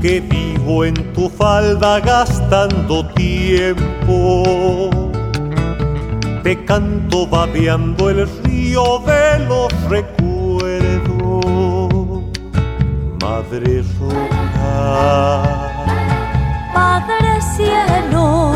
que 0.02 0.22
vivo 0.22 0.86
en 0.86 0.94
tu 1.14 1.30
falda 1.30 2.00
gastando 2.00 3.06
tiempo, 3.10 4.90
te 6.44 6.64
canto 6.64 7.28
babeando 7.28 8.10
el 8.10 8.28
río 8.44 9.00
de 9.06 9.40
los 9.46 9.72
recuerdos, 9.90 11.46
Madre 13.22 13.84
roca. 14.00 15.44
Padre 16.74 17.42
cielo, 17.56 18.54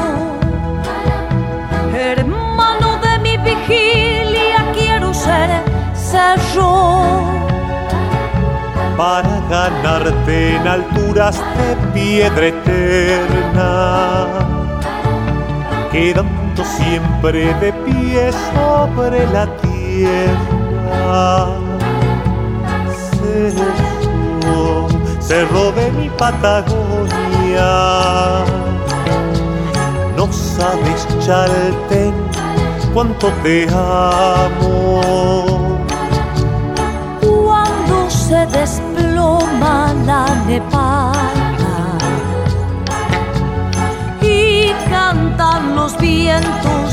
hermano 1.94 3.00
de 3.02 3.20
mi 3.20 3.38
vigilia, 3.38 4.72
quiero 4.74 5.14
ser 5.14 5.50
cerro. 5.94 7.22
Para 8.98 9.41
ganarte 9.50 10.56
en 10.56 10.68
alturas 10.68 11.41
de 11.58 11.76
piedra 11.94 12.48
eterna, 12.48 14.28
quedando 15.91 16.64
siempre 16.64 17.54
de 17.56 17.74
pie 17.74 18.32
sobre 18.54 19.26
la 19.28 19.48
tierra. 19.58 21.48
Cerro, 23.18 24.88
cerro 25.20 25.72
de 25.72 25.91
mi 25.94 26.10
Patagonia, 26.10 27.66
no 30.16 30.32
sabes, 30.32 31.08
Chalten, 31.26 32.14
cuánto 32.94 33.28
te 33.44 33.68
amo. 33.70 35.02
Cuando 37.22 38.10
se 38.10 38.46
desploma 38.48 38.83
la 40.05 40.26
nepala 40.47 41.76
y 44.22 44.72
cantan 44.89 45.76
los 45.76 45.97
vientos 45.97 46.93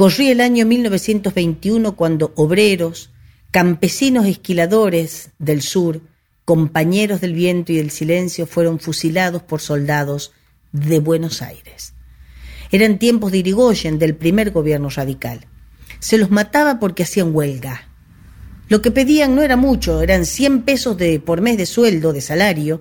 Corría 0.00 0.32
el 0.32 0.40
año 0.40 0.64
1921 0.64 1.94
cuando 1.94 2.32
obreros, 2.34 3.10
campesinos 3.50 4.24
esquiladores 4.24 5.32
del 5.38 5.60
sur, 5.60 6.00
compañeros 6.46 7.20
del 7.20 7.34
viento 7.34 7.70
y 7.72 7.76
del 7.76 7.90
silencio, 7.90 8.46
fueron 8.46 8.80
fusilados 8.80 9.42
por 9.42 9.60
soldados 9.60 10.32
de 10.72 11.00
Buenos 11.00 11.42
Aires. 11.42 11.92
Eran 12.72 12.98
tiempos 12.98 13.30
de 13.30 13.38
Irigoyen, 13.40 13.98
del 13.98 14.16
primer 14.16 14.52
gobierno 14.52 14.88
radical. 14.88 15.44
Se 15.98 16.16
los 16.16 16.30
mataba 16.30 16.80
porque 16.80 17.02
hacían 17.02 17.36
huelga. 17.36 17.86
Lo 18.70 18.80
que 18.80 18.90
pedían 18.92 19.34
no 19.34 19.42
era 19.42 19.56
mucho, 19.56 20.00
eran 20.00 20.24
100 20.24 20.62
pesos 20.62 20.96
de, 20.96 21.20
por 21.20 21.42
mes 21.42 21.58
de 21.58 21.66
sueldo, 21.66 22.14
de 22.14 22.22
salario, 22.22 22.80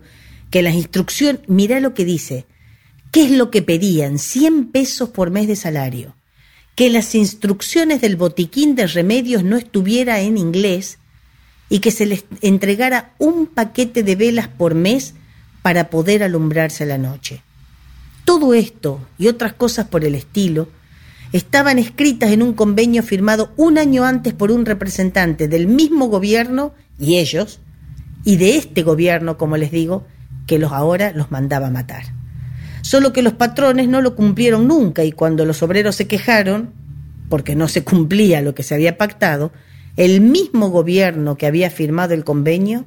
que 0.51 0.61
la 0.61 0.71
instrucción, 0.71 1.41
mirá 1.47 1.81
lo 1.81 1.93
que 1.93 2.05
dice, 2.05 2.45
¿qué 3.11 3.25
es 3.25 3.31
lo 3.31 3.51
que 3.51 3.61
pedían? 3.61 4.19
100 4.19 4.71
pesos 4.71 5.09
por 5.09 5.31
mes 5.31 5.49
de 5.49 5.57
salario 5.57 6.15
que 6.79 6.89
las 6.89 7.13
instrucciones 7.13 7.99
del 7.99 8.15
botiquín 8.15 8.73
de 8.73 8.87
remedios 8.87 9.43
no 9.43 9.57
estuviera 9.57 10.21
en 10.21 10.37
inglés 10.37 10.97
y 11.67 11.79
que 11.79 11.91
se 11.91 12.05
les 12.05 12.23
entregara 12.39 13.15
un 13.17 13.47
paquete 13.47 14.01
de 14.01 14.15
velas 14.15 14.47
por 14.47 14.75
mes 14.75 15.13
para 15.61 15.89
poder 15.89 16.23
alumbrarse 16.23 16.85
la 16.85 16.97
noche. 16.97 17.41
Todo 18.23 18.53
esto 18.53 19.05
y 19.17 19.27
otras 19.27 19.51
cosas 19.51 19.89
por 19.89 20.05
el 20.05 20.15
estilo 20.15 20.69
estaban 21.33 21.79
escritas 21.79 22.31
en 22.31 22.41
un 22.41 22.53
convenio 22.53 23.03
firmado 23.03 23.51
un 23.57 23.77
año 23.77 24.05
antes 24.05 24.33
por 24.33 24.49
un 24.49 24.65
representante 24.65 25.49
del 25.49 25.67
mismo 25.67 26.07
gobierno 26.07 26.73
y 26.97 27.17
ellos, 27.17 27.59
y 28.23 28.37
de 28.37 28.55
este 28.55 28.83
gobierno, 28.83 29.37
como 29.37 29.57
les 29.57 29.71
digo, 29.71 30.07
que 30.47 30.59
los 30.59 30.71
ahora 30.71 31.11
los 31.11 31.29
mandaba 31.29 31.69
matar. 31.69 32.18
Solo 32.89 33.13
que 33.13 33.21
los 33.21 33.33
patrones 33.33 33.87
no 33.87 34.01
lo 34.01 34.15
cumplieron 34.15 34.67
nunca 34.67 35.03
y 35.03 35.11
cuando 35.11 35.45
los 35.45 35.61
obreros 35.61 35.95
se 35.95 36.07
quejaron, 36.07 36.73
porque 37.29 37.55
no 37.55 37.67
se 37.67 37.83
cumplía 37.83 38.41
lo 38.41 38.55
que 38.55 38.63
se 38.63 38.73
había 38.73 38.97
pactado, 38.97 39.51
el 39.95 40.21
mismo 40.21 40.69
gobierno 40.69 41.37
que 41.37 41.45
había 41.45 41.69
firmado 41.69 42.15
el 42.15 42.23
convenio 42.23 42.85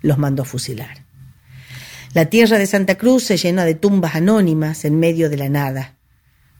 los 0.00 0.16
mandó 0.16 0.46
fusilar. 0.46 1.04
La 2.14 2.24
tierra 2.30 2.56
de 2.56 2.66
Santa 2.66 2.94
Cruz 2.94 3.24
se 3.24 3.36
llenó 3.36 3.64
de 3.64 3.74
tumbas 3.74 4.14
anónimas 4.14 4.86
en 4.86 4.98
medio 4.98 5.28
de 5.28 5.36
la 5.36 5.50
nada. 5.50 5.98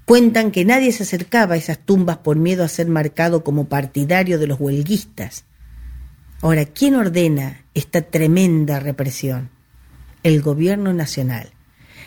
Cuentan 0.05 0.51
que 0.51 0.67
nadie 0.67 0.93
se 0.93 1.05
acercaba 1.05 1.55
a 1.55 1.57
esas 1.57 1.79
tumbas 1.79 2.19
por 2.19 2.37
miedo 2.37 2.65
a 2.65 2.69
ser 2.69 2.89
marcado 2.89 3.45
como 3.45 3.67
partidario 3.67 4.39
de 4.39 4.47
los 4.47 4.61
huelguistas. 4.61 5.47
Ahora, 6.43 6.67
¿quién 6.67 6.97
ordena 6.97 7.65
esta 7.73 8.03
tremenda 8.03 8.79
represión? 8.79 9.49
El 10.23 10.43
gobierno 10.43 10.93
nacional 10.93 11.54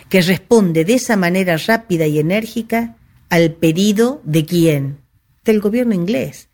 que 0.10 0.22
responde 0.22 0.86
de 0.86 0.96
esa 0.96 1.18
manera 1.18 1.58
rápida 1.58 2.08
y 2.08 2.20
enérgica 2.20 2.96
al 3.30 3.54
pedido 3.54 4.22
de 4.24 4.46
quién? 4.46 5.00
Del 5.44 5.60
gobierno 5.60 5.94
inglés, 5.94 6.50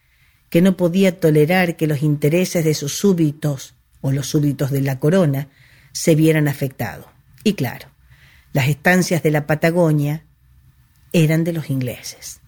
que 0.49 0.62
no 0.62 0.78
podía 0.78 1.20
tolerar 1.20 1.76
que 1.76 1.88
los 1.88 2.01
intereses 2.01 2.64
de 2.66 2.74
sus 2.74 2.93
súbditos 2.93 3.76
o 4.01 4.12
los 4.12 4.28
súbditos 4.28 4.72
de 4.72 4.82
la 4.82 4.99
corona 4.99 5.49
se 5.91 6.16
vieran 6.16 6.47
afectados. 6.47 7.08
Y 7.43 7.54
claro, 7.54 7.89
las 8.54 8.68
estancias 8.68 9.24
de 9.24 9.32
la 9.32 9.47
Patagonia 9.47 10.26
eran 11.12 11.43
de 11.43 11.54
los 11.54 11.70
ingleses. 11.70 12.41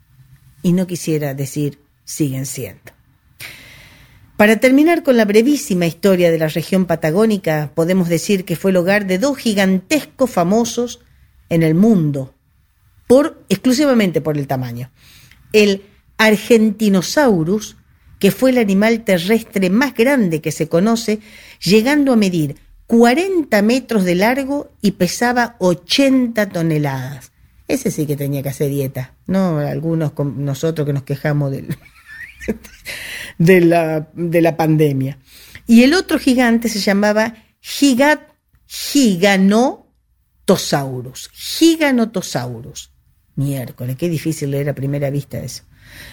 Y 0.61 0.73
no 0.73 0.87
quisiera 0.87 1.33
decir 1.33 1.79
siguen 2.03 2.45
siendo. 2.45 2.94
Para 4.37 4.57
terminar 4.57 5.03
con 5.03 5.15
la 5.15 5.23
brevísima 5.23 5.85
historia 5.85 6.29
de 6.29 6.37
la 6.37 6.49
región 6.49 6.85
patagónica, 6.85 7.71
podemos 7.73 8.09
decir 8.09 8.43
que 8.43 8.57
fue 8.57 8.71
el 8.71 8.77
hogar 8.77 9.07
de 9.07 9.17
dos 9.17 9.37
gigantescos 9.37 10.29
famosos 10.29 10.99
en 11.47 11.63
el 11.63 11.73
mundo, 11.73 12.33
por, 13.07 13.41
exclusivamente 13.47 14.19
por 14.19 14.37
el 14.37 14.47
tamaño. 14.47 14.91
El 15.53 15.83
Argentinosaurus, 16.17 17.77
que 18.19 18.31
fue 18.31 18.49
el 18.49 18.57
animal 18.57 19.05
terrestre 19.05 19.69
más 19.69 19.93
grande 19.93 20.41
que 20.41 20.51
se 20.51 20.67
conoce, 20.67 21.19
llegando 21.63 22.11
a 22.11 22.17
medir 22.17 22.57
40 22.87 23.61
metros 23.61 24.03
de 24.03 24.15
largo 24.15 24.69
y 24.81 24.91
pesaba 24.91 25.55
80 25.59 26.49
toneladas. 26.49 27.31
Ese 27.69 27.89
sí 27.89 28.05
que 28.05 28.17
tenía 28.17 28.43
que 28.43 28.49
hacer 28.49 28.69
dieta, 28.69 29.15
no 29.27 29.59
algunos 29.59 30.11
con 30.11 30.43
nosotros 30.43 30.85
que 30.85 30.93
nos 30.93 31.03
quejamos 31.03 31.51
del, 31.51 31.77
de, 33.37 33.61
la, 33.61 34.09
de 34.13 34.41
la 34.41 34.57
pandemia. 34.57 35.19
Y 35.67 35.83
el 35.83 35.93
otro 35.93 36.17
gigante 36.19 36.67
se 36.69 36.79
llamaba 36.79 37.35
Gigat, 37.59 38.21
Giganotosaurus. 38.67 41.29
Giganotosaurus. 41.33 42.91
Miércoles, 43.35 43.97
qué 43.97 44.07
difícil 44.09 44.51
leer 44.51 44.69
a 44.69 44.75
primera 44.75 45.09
vista 45.09 45.39
eso. 45.39 45.63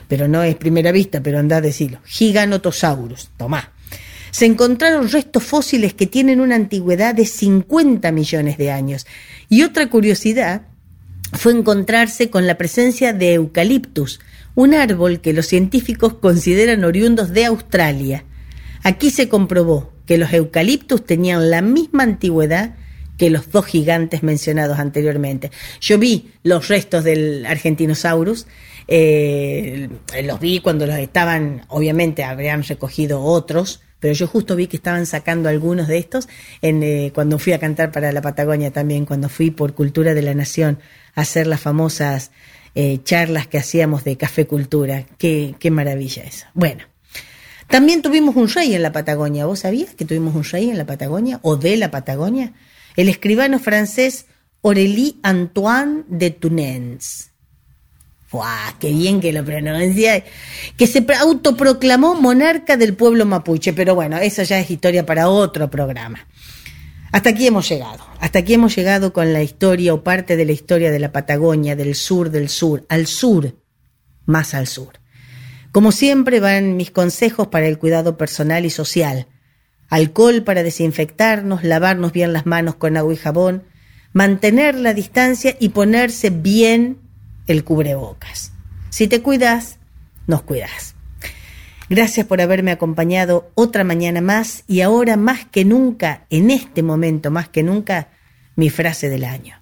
Pero 0.08 0.26
no 0.28 0.42
es 0.42 0.56
primera 0.56 0.90
vista, 0.92 1.22
pero 1.22 1.38
anda 1.38 1.58
a 1.58 1.60
decirlo. 1.60 2.00
Giganotosaurus. 2.04 3.28
Tomá. 3.36 3.74
Se 4.30 4.46
encontraron 4.46 5.10
restos 5.10 5.44
fósiles 5.44 5.92
que 5.92 6.06
tienen 6.06 6.40
una 6.40 6.56
antigüedad 6.56 7.14
de 7.14 7.26
50 7.26 8.10
millones 8.12 8.56
de 8.56 8.70
años. 8.70 9.06
Y 9.50 9.62
otra 9.62 9.90
curiosidad 9.90 10.62
fue 11.32 11.52
encontrarse 11.52 12.30
con 12.30 12.46
la 12.46 12.56
presencia 12.56 13.12
de 13.12 13.34
Eucaliptus, 13.34 14.20
un 14.54 14.74
árbol 14.74 15.20
que 15.20 15.32
los 15.32 15.46
científicos 15.46 16.14
consideran 16.14 16.84
oriundos 16.84 17.32
de 17.32 17.46
Australia. 17.46 18.24
Aquí 18.82 19.10
se 19.10 19.28
comprobó 19.28 19.92
que 20.06 20.18
los 20.18 20.32
eucaliptus 20.32 21.04
tenían 21.04 21.50
la 21.50 21.62
misma 21.62 22.02
antigüedad 22.02 22.74
que 23.16 23.30
los 23.30 23.50
dos 23.50 23.66
gigantes 23.66 24.22
mencionados 24.22 24.78
anteriormente. 24.78 25.50
Yo 25.80 25.98
vi 25.98 26.30
los 26.42 26.68
restos 26.68 27.04
del 27.04 27.46
Argentinosaurus 27.46 28.46
Eh, 28.88 29.88
los 30.24 30.40
vi 30.40 30.60
cuando 30.60 30.86
los 30.86 30.96
estaban, 30.96 31.62
obviamente 31.68 32.24
habrían 32.24 32.62
recogido 32.62 33.22
otros, 33.22 33.80
pero 34.00 34.14
yo 34.14 34.26
justo 34.26 34.56
vi 34.56 34.66
que 34.66 34.76
estaban 34.76 35.06
sacando 35.06 35.48
algunos 35.48 35.86
de 35.88 35.98
estos 35.98 36.28
en, 36.60 36.82
eh, 36.82 37.12
cuando 37.14 37.38
fui 37.38 37.52
a 37.52 37.60
cantar 37.60 37.92
para 37.92 38.10
la 38.12 38.20
Patagonia 38.20 38.72
también, 38.72 39.06
cuando 39.06 39.28
fui 39.28 39.50
por 39.50 39.74
Cultura 39.74 40.14
de 40.14 40.22
la 40.22 40.34
Nación 40.34 40.78
a 41.14 41.20
hacer 41.20 41.46
las 41.46 41.60
famosas 41.60 42.32
eh, 42.74 43.00
charlas 43.04 43.46
que 43.46 43.58
hacíamos 43.58 44.04
de 44.04 44.16
café 44.16 44.46
cultura. 44.46 45.06
Qué, 45.18 45.54
qué 45.58 45.70
maravilla 45.70 46.22
eso. 46.22 46.46
Bueno. 46.54 46.84
También 47.68 48.02
tuvimos 48.02 48.36
un 48.36 48.48
rey 48.48 48.74
en 48.74 48.82
la 48.82 48.92
Patagonia. 48.92 49.46
¿Vos 49.46 49.60
sabías 49.60 49.94
que 49.94 50.04
tuvimos 50.04 50.34
un 50.34 50.44
rey 50.44 50.68
en 50.68 50.76
la 50.76 50.84
Patagonia 50.84 51.40
o 51.42 51.56
de 51.56 51.78
la 51.78 51.90
Patagonia? 51.90 52.52
El 52.96 53.08
escribano 53.08 53.58
francés 53.58 54.26
Aurélie 54.62 55.14
Antoine 55.22 56.04
de 56.06 56.30
Tunens. 56.30 57.30
¡Guau! 58.30 58.74
¡Qué 58.78 58.90
bien 58.90 59.20
que 59.20 59.32
lo 59.32 59.44
pronuncia! 59.44 60.22
Que 60.76 60.86
se 60.86 61.04
autoproclamó 61.18 62.14
monarca 62.14 62.76
del 62.76 62.94
pueblo 62.94 63.26
mapuche, 63.26 63.72
pero 63.72 63.94
bueno, 63.94 64.18
eso 64.18 64.42
ya 64.42 64.58
es 64.60 64.70
historia 64.70 65.04
para 65.04 65.28
otro 65.28 65.70
programa. 65.70 66.26
Hasta 67.12 67.30
aquí 67.30 67.46
hemos 67.46 67.68
llegado. 67.68 68.04
Hasta 68.20 68.38
aquí 68.38 68.54
hemos 68.54 68.74
llegado 68.74 69.12
con 69.12 69.34
la 69.34 69.42
historia 69.42 69.92
o 69.92 70.02
parte 70.02 70.36
de 70.36 70.46
la 70.46 70.52
historia 70.52 70.90
de 70.90 70.98
la 70.98 71.12
Patagonia, 71.12 71.76
del 71.76 71.94
sur 71.94 72.30
del 72.30 72.48
sur, 72.48 72.86
al 72.88 73.06
sur, 73.06 73.54
más 74.24 74.54
al 74.54 74.66
sur. 74.66 74.94
Como 75.72 75.92
siempre 75.92 76.40
van 76.40 76.76
mis 76.76 76.90
consejos 76.90 77.48
para 77.48 77.66
el 77.66 77.78
cuidado 77.78 78.16
personal 78.16 78.64
y 78.64 78.70
social. 78.70 79.26
Alcohol 79.90 80.42
para 80.42 80.62
desinfectarnos, 80.62 81.64
lavarnos 81.64 82.12
bien 82.12 82.32
las 82.32 82.46
manos 82.46 82.76
con 82.76 82.96
agua 82.96 83.12
y 83.12 83.18
jabón, 83.18 83.64
mantener 84.14 84.74
la 84.74 84.94
distancia 84.94 85.54
y 85.60 85.68
ponerse 85.68 86.30
bien 86.30 86.98
el 87.46 87.62
cubrebocas. 87.62 88.52
Si 88.88 89.06
te 89.06 89.20
cuidas, 89.20 89.78
nos 90.26 90.42
cuidas. 90.42 90.91
Gracias 91.88 92.26
por 92.26 92.40
haberme 92.40 92.70
acompañado 92.70 93.50
otra 93.54 93.84
mañana 93.84 94.20
más 94.20 94.64
y 94.66 94.80
ahora 94.80 95.16
más 95.16 95.44
que 95.44 95.64
nunca, 95.64 96.26
en 96.30 96.50
este 96.50 96.82
momento 96.82 97.30
más 97.30 97.48
que 97.48 97.62
nunca, 97.62 98.08
mi 98.56 98.70
frase 98.70 99.08
del 99.08 99.24
año. 99.24 99.60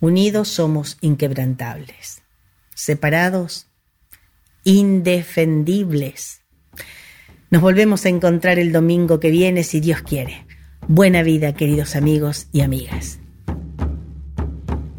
Unidos 0.00 0.48
somos 0.48 0.98
inquebrantables. 1.00 2.22
Separados, 2.74 3.68
indefendibles. 4.64 6.42
Nos 7.50 7.62
volvemos 7.62 8.04
a 8.04 8.08
encontrar 8.08 8.58
el 8.58 8.72
domingo 8.72 9.20
que 9.20 9.30
viene, 9.30 9.62
si 9.62 9.80
Dios 9.80 10.02
quiere. 10.02 10.46
Buena 10.88 11.22
vida, 11.22 11.54
queridos 11.54 11.96
amigos 11.96 12.48
y 12.52 12.62
amigas. 12.62 13.20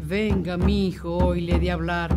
Venga, 0.08 0.56
mi 0.56 0.88
hijo, 0.88 1.18
hoy 1.18 1.42
le 1.42 1.58
de 1.58 1.70
hablar 1.70 2.16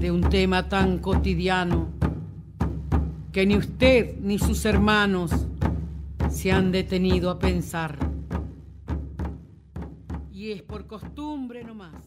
de 0.00 0.10
un 0.10 0.22
tema 0.28 0.68
tan 0.68 0.98
cotidiano 0.98 1.95
que 3.36 3.44
ni 3.44 3.54
usted 3.54 4.18
ni 4.18 4.38
sus 4.38 4.64
hermanos 4.64 5.30
se 6.30 6.52
han 6.52 6.72
detenido 6.72 7.28
a 7.28 7.38
pensar. 7.38 7.98
Y 10.32 10.52
es 10.52 10.62
por 10.62 10.86
costumbre 10.86 11.62
nomás. 11.62 12.05